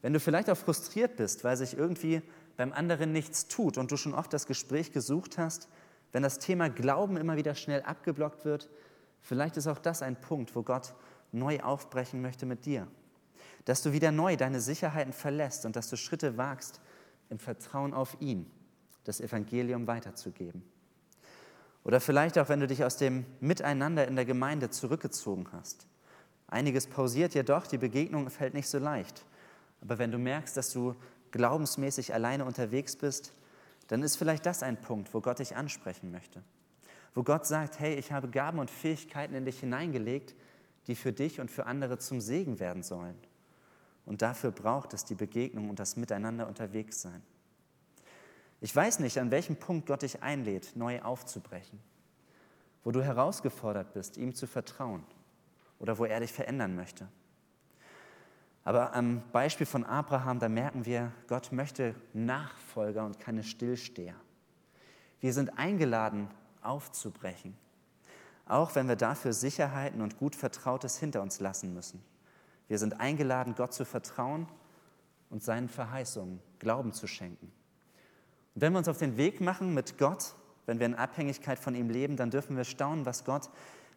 wenn 0.00 0.14
du 0.14 0.18
vielleicht 0.18 0.48
auch 0.48 0.56
frustriert 0.56 1.16
bist, 1.16 1.44
weil 1.44 1.58
sich 1.58 1.76
irgendwie 1.76 2.22
beim 2.56 2.72
anderen 2.72 3.12
nichts 3.12 3.46
tut 3.46 3.76
und 3.76 3.92
du 3.92 3.98
schon 3.98 4.14
oft 4.14 4.32
das 4.32 4.46
Gespräch 4.46 4.92
gesucht 4.92 5.36
hast, 5.36 5.68
wenn 6.12 6.22
das 6.22 6.38
Thema 6.38 6.70
Glauben 6.70 7.18
immer 7.18 7.36
wieder 7.36 7.54
schnell 7.54 7.82
abgeblockt 7.82 8.46
wird, 8.46 8.70
vielleicht 9.20 9.58
ist 9.58 9.66
auch 9.66 9.78
das 9.78 10.00
ein 10.00 10.18
Punkt, 10.18 10.56
wo 10.56 10.62
Gott 10.62 10.94
neu 11.32 11.60
aufbrechen 11.60 12.22
möchte 12.22 12.46
mit 12.46 12.64
dir. 12.64 12.88
Dass 13.66 13.82
du 13.82 13.92
wieder 13.92 14.10
neu 14.10 14.36
deine 14.36 14.62
Sicherheiten 14.62 15.12
verlässt 15.12 15.66
und 15.66 15.76
dass 15.76 15.90
du 15.90 15.98
Schritte 15.98 16.38
wagst, 16.38 16.80
im 17.28 17.38
Vertrauen 17.38 17.92
auf 17.92 18.16
ihn 18.20 18.50
das 19.04 19.20
Evangelium 19.20 19.86
weiterzugeben. 19.86 20.62
Oder 21.84 22.00
vielleicht 22.00 22.38
auch, 22.38 22.48
wenn 22.48 22.60
du 22.60 22.66
dich 22.66 22.82
aus 22.82 22.96
dem 22.96 23.26
Miteinander 23.40 24.08
in 24.08 24.16
der 24.16 24.24
Gemeinde 24.24 24.70
zurückgezogen 24.70 25.46
hast. 25.52 25.86
Einiges 26.48 26.86
pausiert 26.86 27.34
jedoch, 27.34 27.66
die 27.66 27.78
Begegnung 27.78 28.30
fällt 28.30 28.54
nicht 28.54 28.68
so 28.68 28.78
leicht. 28.78 29.24
Aber 29.82 29.98
wenn 29.98 30.10
du 30.10 30.18
merkst, 30.18 30.56
dass 30.56 30.72
du 30.72 30.94
glaubensmäßig 31.30 32.14
alleine 32.14 32.44
unterwegs 32.44 32.96
bist, 32.96 33.32
dann 33.88 34.02
ist 34.02 34.16
vielleicht 34.16 34.46
das 34.46 34.62
ein 34.62 34.80
Punkt, 34.80 35.12
wo 35.12 35.20
Gott 35.20 35.40
dich 35.40 35.56
ansprechen 35.56 36.10
möchte. 36.10 36.42
Wo 37.14 37.22
Gott 37.22 37.46
sagt, 37.46 37.78
hey, 37.78 37.94
ich 37.94 38.12
habe 38.12 38.28
Gaben 38.28 38.58
und 38.58 38.70
Fähigkeiten 38.70 39.34
in 39.34 39.44
dich 39.44 39.60
hineingelegt, 39.60 40.34
die 40.86 40.94
für 40.94 41.12
dich 41.12 41.40
und 41.40 41.50
für 41.50 41.66
andere 41.66 41.98
zum 41.98 42.20
Segen 42.20 42.60
werden 42.60 42.82
sollen. 42.82 43.18
Und 44.06 44.22
dafür 44.22 44.50
braucht 44.50 44.94
es 44.94 45.04
die 45.04 45.14
Begegnung 45.14 45.70
und 45.70 45.78
das 45.78 45.96
Miteinander 45.96 46.46
unterwegs 46.46 47.02
sein. 47.02 47.22
Ich 48.64 48.74
weiß 48.74 49.00
nicht, 49.00 49.18
an 49.18 49.30
welchem 49.30 49.56
Punkt 49.56 49.84
Gott 49.84 50.00
dich 50.00 50.22
einlädt, 50.22 50.74
neu 50.74 51.02
aufzubrechen, 51.02 51.78
wo 52.82 52.92
du 52.92 53.04
herausgefordert 53.04 53.92
bist, 53.92 54.16
ihm 54.16 54.34
zu 54.34 54.46
vertrauen 54.46 55.04
oder 55.78 55.98
wo 55.98 56.06
er 56.06 56.20
dich 56.20 56.32
verändern 56.32 56.74
möchte. 56.74 57.06
Aber 58.64 58.94
am 58.94 59.22
Beispiel 59.32 59.66
von 59.66 59.84
Abraham, 59.84 60.38
da 60.38 60.48
merken 60.48 60.86
wir, 60.86 61.12
Gott 61.28 61.52
möchte 61.52 61.94
Nachfolger 62.14 63.04
und 63.04 63.20
keine 63.20 63.42
Stillsteher. 63.42 64.14
Wir 65.20 65.34
sind 65.34 65.58
eingeladen, 65.58 66.30
aufzubrechen, 66.62 67.54
auch 68.46 68.74
wenn 68.76 68.88
wir 68.88 68.96
dafür 68.96 69.34
Sicherheiten 69.34 70.00
und 70.00 70.16
gut 70.16 70.34
Vertrautes 70.34 70.96
hinter 70.96 71.20
uns 71.20 71.38
lassen 71.38 71.74
müssen. 71.74 72.02
Wir 72.68 72.78
sind 72.78 72.98
eingeladen, 72.98 73.56
Gott 73.56 73.74
zu 73.74 73.84
vertrauen 73.84 74.48
und 75.28 75.42
seinen 75.42 75.68
Verheißungen 75.68 76.40
Glauben 76.58 76.94
zu 76.94 77.06
schenken. 77.06 77.52
Und 78.54 78.60
wenn 78.60 78.72
wir 78.72 78.78
uns 78.78 78.88
auf 78.88 78.98
den 78.98 79.16
Weg 79.16 79.40
machen 79.40 79.74
mit 79.74 79.98
Gott, 79.98 80.34
wenn 80.66 80.78
wir 80.78 80.86
in 80.86 80.94
Abhängigkeit 80.94 81.58
von 81.58 81.74
ihm 81.74 81.90
leben, 81.90 82.16
dann 82.16 82.30
dürfen 82.30 82.56
wir 82.56 82.64
staunen, 82.64 83.04
was 83.04 83.24
Gott 83.24 83.50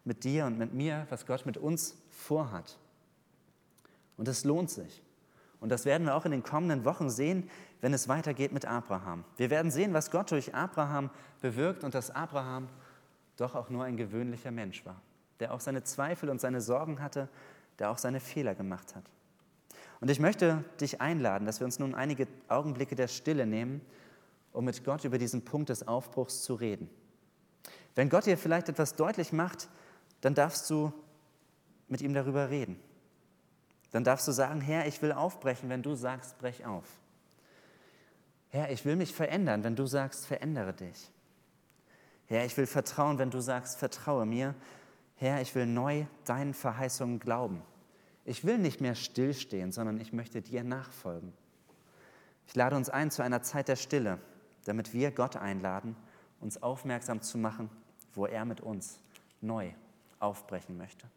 mit 0.04 0.24
dir 0.24 0.46
und 0.46 0.58
mit 0.58 0.74
mir, 0.74 1.06
was 1.10 1.26
Gott 1.26 1.46
mit 1.46 1.58
uns 1.58 1.98
vorhat. 2.10 2.78
Und 4.18 4.28
es 4.28 4.44
lohnt 4.44 4.70
sich. 4.70 5.04
Und 5.60 5.70
das 5.70 5.86
werden 5.86 6.06
wir 6.06 6.16
auch 6.16 6.26
in 6.26 6.32
den 6.32 6.44
kommenden 6.44 6.86
Wochen 6.86 7.10
sehen, 7.10 7.50
wenn 7.82 7.94
es 7.94 8.08
weitergeht 8.08 8.52
mit 8.52 8.66
Abraham. 8.66 9.24
Wir 9.38 9.50
werden 9.50 9.72
sehen, 9.72 9.94
was 9.94 10.12
Gott 10.12 10.32
durch 10.32 10.54
Abraham 10.54 11.10
bewirkt 11.42 11.84
und 11.84 11.94
dass 11.94 12.12
Abraham 12.12 12.68
doch 13.38 13.56
auch 13.56 13.70
nur 13.70 13.84
ein 13.84 13.98
gewöhnlicher 13.98 14.52
Mensch 14.52 14.86
war, 14.86 15.02
der 15.40 15.54
auch 15.54 15.60
seine 15.60 15.84
Zweifel 15.84 16.30
und 16.30 16.42
seine 16.42 16.62
Sorgen 16.62 17.02
hatte, 17.02 17.30
der 17.80 17.92
auch 17.92 17.98
seine 17.98 18.20
Fehler 18.20 18.56
gemacht 18.56 18.96
hat. 18.96 19.04
Und 20.00 20.10
ich 20.10 20.20
möchte 20.20 20.64
dich 20.80 21.02
einladen, 21.02 21.46
dass 21.46 21.60
wir 21.60 21.66
uns 21.66 21.80
nun 21.80 21.96
einige 21.96 22.28
Augenblicke 22.48 22.96
der 22.96 23.08
Stille 23.08 23.46
nehmen 23.46 23.82
um 24.58 24.66
mit 24.66 24.84
Gott 24.84 25.06
über 25.06 25.20
diesen 25.20 25.46
Punkt 25.46 25.70
des 25.70 25.88
Aufbruchs 25.88 26.42
zu 26.42 26.56
reden. 26.56 26.90
Wenn 27.94 28.10
Gott 28.10 28.26
dir 28.26 28.40
vielleicht 28.40 28.70
etwas 28.70 28.96
deutlich 28.96 29.32
macht, 29.32 29.70
dann 30.22 30.34
darfst 30.34 30.68
du 30.72 30.92
mit 31.88 32.02
ihm 32.02 32.16
darüber 32.16 32.50
reden. 32.50 32.80
Dann 33.92 34.04
darfst 34.04 34.28
du 34.28 34.32
sagen, 34.32 34.60
Herr, 34.60 34.88
ich 34.88 35.00
will 35.04 35.12
aufbrechen, 35.12 35.70
wenn 35.70 35.84
du 35.84 35.94
sagst, 35.94 36.40
brech 36.40 36.66
auf. 36.66 36.86
Herr, 38.50 38.72
ich 38.72 38.84
will 38.84 38.96
mich 38.96 39.14
verändern, 39.14 39.64
wenn 39.64 39.76
du 39.76 39.86
sagst, 39.86 40.26
verändere 40.26 40.74
dich. 40.74 41.12
Herr, 42.26 42.44
ich 42.44 42.58
will 42.58 42.66
vertrauen, 42.66 43.20
wenn 43.20 43.30
du 43.30 43.42
sagst, 43.42 43.78
vertraue 43.78 44.26
mir. 44.26 44.56
Herr, 45.18 45.40
ich 45.40 45.54
will 45.54 45.68
neu 45.68 46.08
deinen 46.26 46.56
Verheißungen 46.56 47.20
glauben. 47.20 47.62
Ich 48.26 48.44
will 48.44 48.58
nicht 48.58 48.82
mehr 48.82 48.96
stillstehen, 48.96 49.72
sondern 49.72 50.00
ich 50.00 50.14
möchte 50.14 50.42
dir 50.42 50.64
nachfolgen. 50.64 51.32
Ich 52.48 52.56
lade 52.56 52.76
uns 52.76 52.90
ein 52.90 53.12
zu 53.12 53.22
einer 53.22 53.44
Zeit 53.44 53.68
der 53.68 53.76
Stille, 53.76 54.18
damit 54.68 54.94
wir 54.94 55.12
Gott 55.12 55.36
einladen, 55.36 55.96
uns 56.40 56.62
aufmerksam 56.62 57.22
zu 57.22 57.38
machen, 57.38 57.70
wo 58.14 58.26
er 58.26 58.46
mit 58.46 58.62
uns 58.62 59.00
neu 59.42 59.72
aufbrechen 60.20 60.78
möchte. 60.78 61.08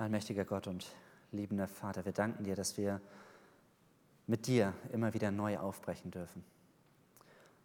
Allmächtiger 0.00 0.44
Gott 0.44 0.66
und 0.66 0.86
liebender 1.32 1.68
Vater, 1.68 2.04
wir 2.04 2.12
danken 2.12 2.44
dir, 2.44 2.54
dass 2.54 2.76
wir 2.76 3.00
mit 4.26 4.46
dir 4.46 4.74
immer 4.92 5.14
wieder 5.14 5.30
neu 5.30 5.58
aufbrechen 5.58 6.10
dürfen. 6.10 6.44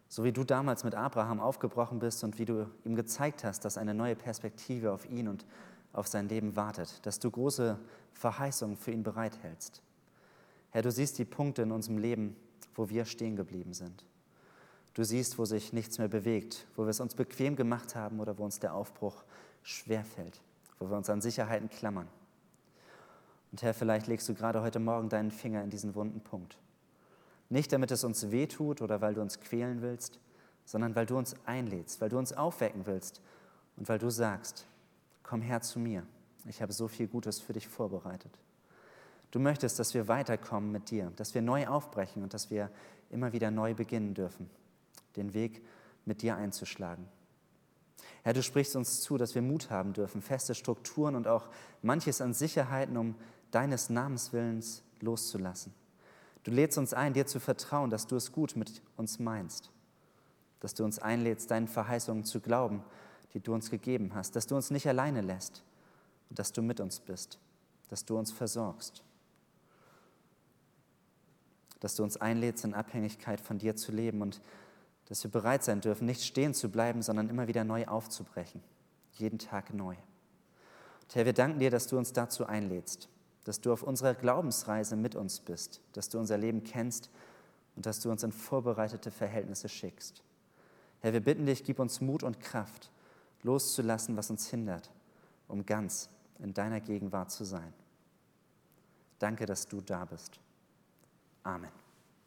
So 0.08 0.24
wie 0.24 0.32
du 0.32 0.44
damals 0.44 0.84
mit 0.84 0.94
Abraham 0.94 1.40
aufgebrochen 1.40 1.98
bist 1.98 2.24
und 2.24 2.38
wie 2.38 2.44
du 2.44 2.68
ihm 2.84 2.94
gezeigt 2.94 3.44
hast, 3.44 3.64
dass 3.64 3.78
eine 3.78 3.94
neue 3.94 4.16
Perspektive 4.16 4.92
auf 4.92 5.08
ihn 5.08 5.28
und 5.28 5.44
auf 5.92 6.08
sein 6.08 6.28
Leben 6.28 6.56
wartet, 6.56 7.04
dass 7.06 7.18
du 7.18 7.30
große 7.30 7.78
Verheißungen 8.12 8.76
für 8.76 8.90
ihn 8.90 9.02
bereithältst. 9.02 9.82
Herr, 10.70 10.82
du 10.82 10.90
siehst 10.90 11.18
die 11.18 11.24
Punkte 11.24 11.62
in 11.62 11.70
unserem 11.70 11.98
Leben, 11.98 12.36
wo 12.74 12.88
wir 12.88 13.04
stehen 13.04 13.36
geblieben 13.36 13.74
sind. 13.74 14.04
Du 14.94 15.04
siehst, 15.04 15.38
wo 15.38 15.44
sich 15.44 15.72
nichts 15.72 15.98
mehr 15.98 16.08
bewegt, 16.08 16.66
wo 16.76 16.82
wir 16.82 16.90
es 16.90 17.00
uns 17.00 17.14
bequem 17.14 17.56
gemacht 17.56 17.94
haben 17.94 18.20
oder 18.20 18.38
wo 18.38 18.44
uns 18.44 18.58
der 18.60 18.74
Aufbruch 18.74 19.24
schwerfällt, 19.62 20.40
wo 20.78 20.88
wir 20.88 20.96
uns 20.96 21.10
an 21.10 21.20
Sicherheiten 21.20 21.68
klammern. 21.68 22.08
Und 23.54 23.62
Herr, 23.62 23.72
vielleicht 23.72 24.08
legst 24.08 24.28
du 24.28 24.34
gerade 24.34 24.62
heute 24.62 24.80
Morgen 24.80 25.08
deinen 25.08 25.30
Finger 25.30 25.62
in 25.62 25.70
diesen 25.70 25.94
wunden 25.94 26.20
Punkt. 26.20 26.58
Nicht 27.50 27.72
damit 27.72 27.92
es 27.92 28.02
uns 28.02 28.32
wehtut 28.32 28.82
oder 28.82 29.00
weil 29.00 29.14
du 29.14 29.20
uns 29.20 29.38
quälen 29.38 29.80
willst, 29.80 30.18
sondern 30.64 30.96
weil 30.96 31.06
du 31.06 31.16
uns 31.16 31.36
einlädst, 31.46 32.00
weil 32.00 32.08
du 32.08 32.18
uns 32.18 32.32
aufwecken 32.32 32.84
willst 32.86 33.20
und 33.76 33.88
weil 33.88 34.00
du 34.00 34.10
sagst, 34.10 34.66
komm 35.22 35.40
her 35.40 35.60
zu 35.60 35.78
mir, 35.78 36.04
ich 36.46 36.62
habe 36.62 36.72
so 36.72 36.88
viel 36.88 37.06
Gutes 37.06 37.38
für 37.38 37.52
dich 37.52 37.68
vorbereitet. 37.68 38.40
Du 39.30 39.38
möchtest, 39.38 39.78
dass 39.78 39.94
wir 39.94 40.08
weiterkommen 40.08 40.72
mit 40.72 40.90
dir, 40.90 41.12
dass 41.14 41.32
wir 41.32 41.40
neu 41.40 41.68
aufbrechen 41.68 42.24
und 42.24 42.34
dass 42.34 42.50
wir 42.50 42.72
immer 43.10 43.32
wieder 43.32 43.52
neu 43.52 43.72
beginnen 43.72 44.14
dürfen, 44.14 44.50
den 45.14 45.32
Weg 45.32 45.64
mit 46.06 46.22
dir 46.22 46.34
einzuschlagen. 46.34 47.06
Herr, 48.24 48.32
du 48.32 48.42
sprichst 48.42 48.74
uns 48.74 49.00
zu, 49.02 49.16
dass 49.16 49.36
wir 49.36 49.42
Mut 49.42 49.70
haben 49.70 49.92
dürfen, 49.92 50.22
feste 50.22 50.56
Strukturen 50.56 51.14
und 51.14 51.28
auch 51.28 51.50
manches 51.82 52.20
an 52.20 52.34
Sicherheiten, 52.34 52.96
um 52.96 53.14
deines 53.54 53.88
Namenswillens 53.90 54.82
loszulassen. 55.00 55.72
Du 56.42 56.50
lädst 56.50 56.76
uns 56.76 56.92
ein, 56.92 57.14
dir 57.14 57.26
zu 57.26 57.40
vertrauen, 57.40 57.90
dass 57.90 58.06
du 58.06 58.16
es 58.16 58.32
gut 58.32 58.56
mit 58.56 58.82
uns 58.96 59.18
meinst, 59.18 59.70
dass 60.60 60.74
du 60.74 60.84
uns 60.84 60.98
einlädst, 60.98 61.50
deinen 61.50 61.68
Verheißungen 61.68 62.24
zu 62.24 62.40
glauben, 62.40 62.82
die 63.32 63.40
du 63.40 63.54
uns 63.54 63.70
gegeben 63.70 64.14
hast, 64.14 64.36
dass 64.36 64.46
du 64.46 64.54
uns 64.56 64.70
nicht 64.70 64.86
alleine 64.86 65.20
lässt 65.20 65.62
und 66.28 66.38
dass 66.38 66.52
du 66.52 66.62
mit 66.62 66.80
uns 66.80 67.00
bist, 67.00 67.38
dass 67.88 68.04
du 68.04 68.18
uns 68.18 68.30
versorgst, 68.30 69.02
dass 71.80 71.96
du 71.96 72.02
uns 72.02 72.16
einlädst, 72.16 72.64
in 72.64 72.74
Abhängigkeit 72.74 73.40
von 73.40 73.58
dir 73.58 73.76
zu 73.76 73.92
leben 73.92 74.20
und 74.20 74.40
dass 75.06 75.22
wir 75.22 75.30
bereit 75.30 75.64
sein 75.64 75.80
dürfen, 75.80 76.06
nicht 76.06 76.22
stehen 76.22 76.54
zu 76.54 76.70
bleiben, 76.70 77.02
sondern 77.02 77.28
immer 77.28 77.46
wieder 77.46 77.64
neu 77.64 77.86
aufzubrechen, 77.86 78.62
jeden 79.12 79.38
Tag 79.38 79.72
neu. 79.72 79.94
Und 81.02 81.14
Herr, 81.14 81.26
wir 81.26 81.34
danken 81.34 81.60
dir, 81.60 81.70
dass 81.70 81.86
du 81.86 81.98
uns 81.98 82.12
dazu 82.12 82.46
einlädst 82.46 83.08
dass 83.44 83.60
du 83.60 83.72
auf 83.72 83.82
unserer 83.82 84.14
Glaubensreise 84.14 84.96
mit 84.96 85.14
uns 85.14 85.40
bist, 85.40 85.80
dass 85.92 86.08
du 86.08 86.18
unser 86.18 86.38
Leben 86.38 86.64
kennst 86.64 87.10
und 87.76 87.86
dass 87.86 88.00
du 88.00 88.10
uns 88.10 88.22
in 88.22 88.32
vorbereitete 88.32 89.10
Verhältnisse 89.10 89.68
schickst. 89.68 90.22
Herr, 91.00 91.12
wir 91.12 91.20
bitten 91.20 91.46
dich, 91.46 91.64
gib 91.64 91.78
uns 91.78 92.00
Mut 92.00 92.22
und 92.22 92.40
Kraft, 92.40 92.90
loszulassen, 93.42 94.16
was 94.16 94.30
uns 94.30 94.48
hindert, 94.48 94.90
um 95.48 95.66
ganz 95.66 96.08
in 96.38 96.54
deiner 96.54 96.80
Gegenwart 96.80 97.30
zu 97.30 97.44
sein. 97.44 97.72
Danke, 99.18 99.46
dass 99.46 99.68
du 99.68 99.80
da 99.80 100.04
bist. 100.04 100.40
Amen. 101.42 101.83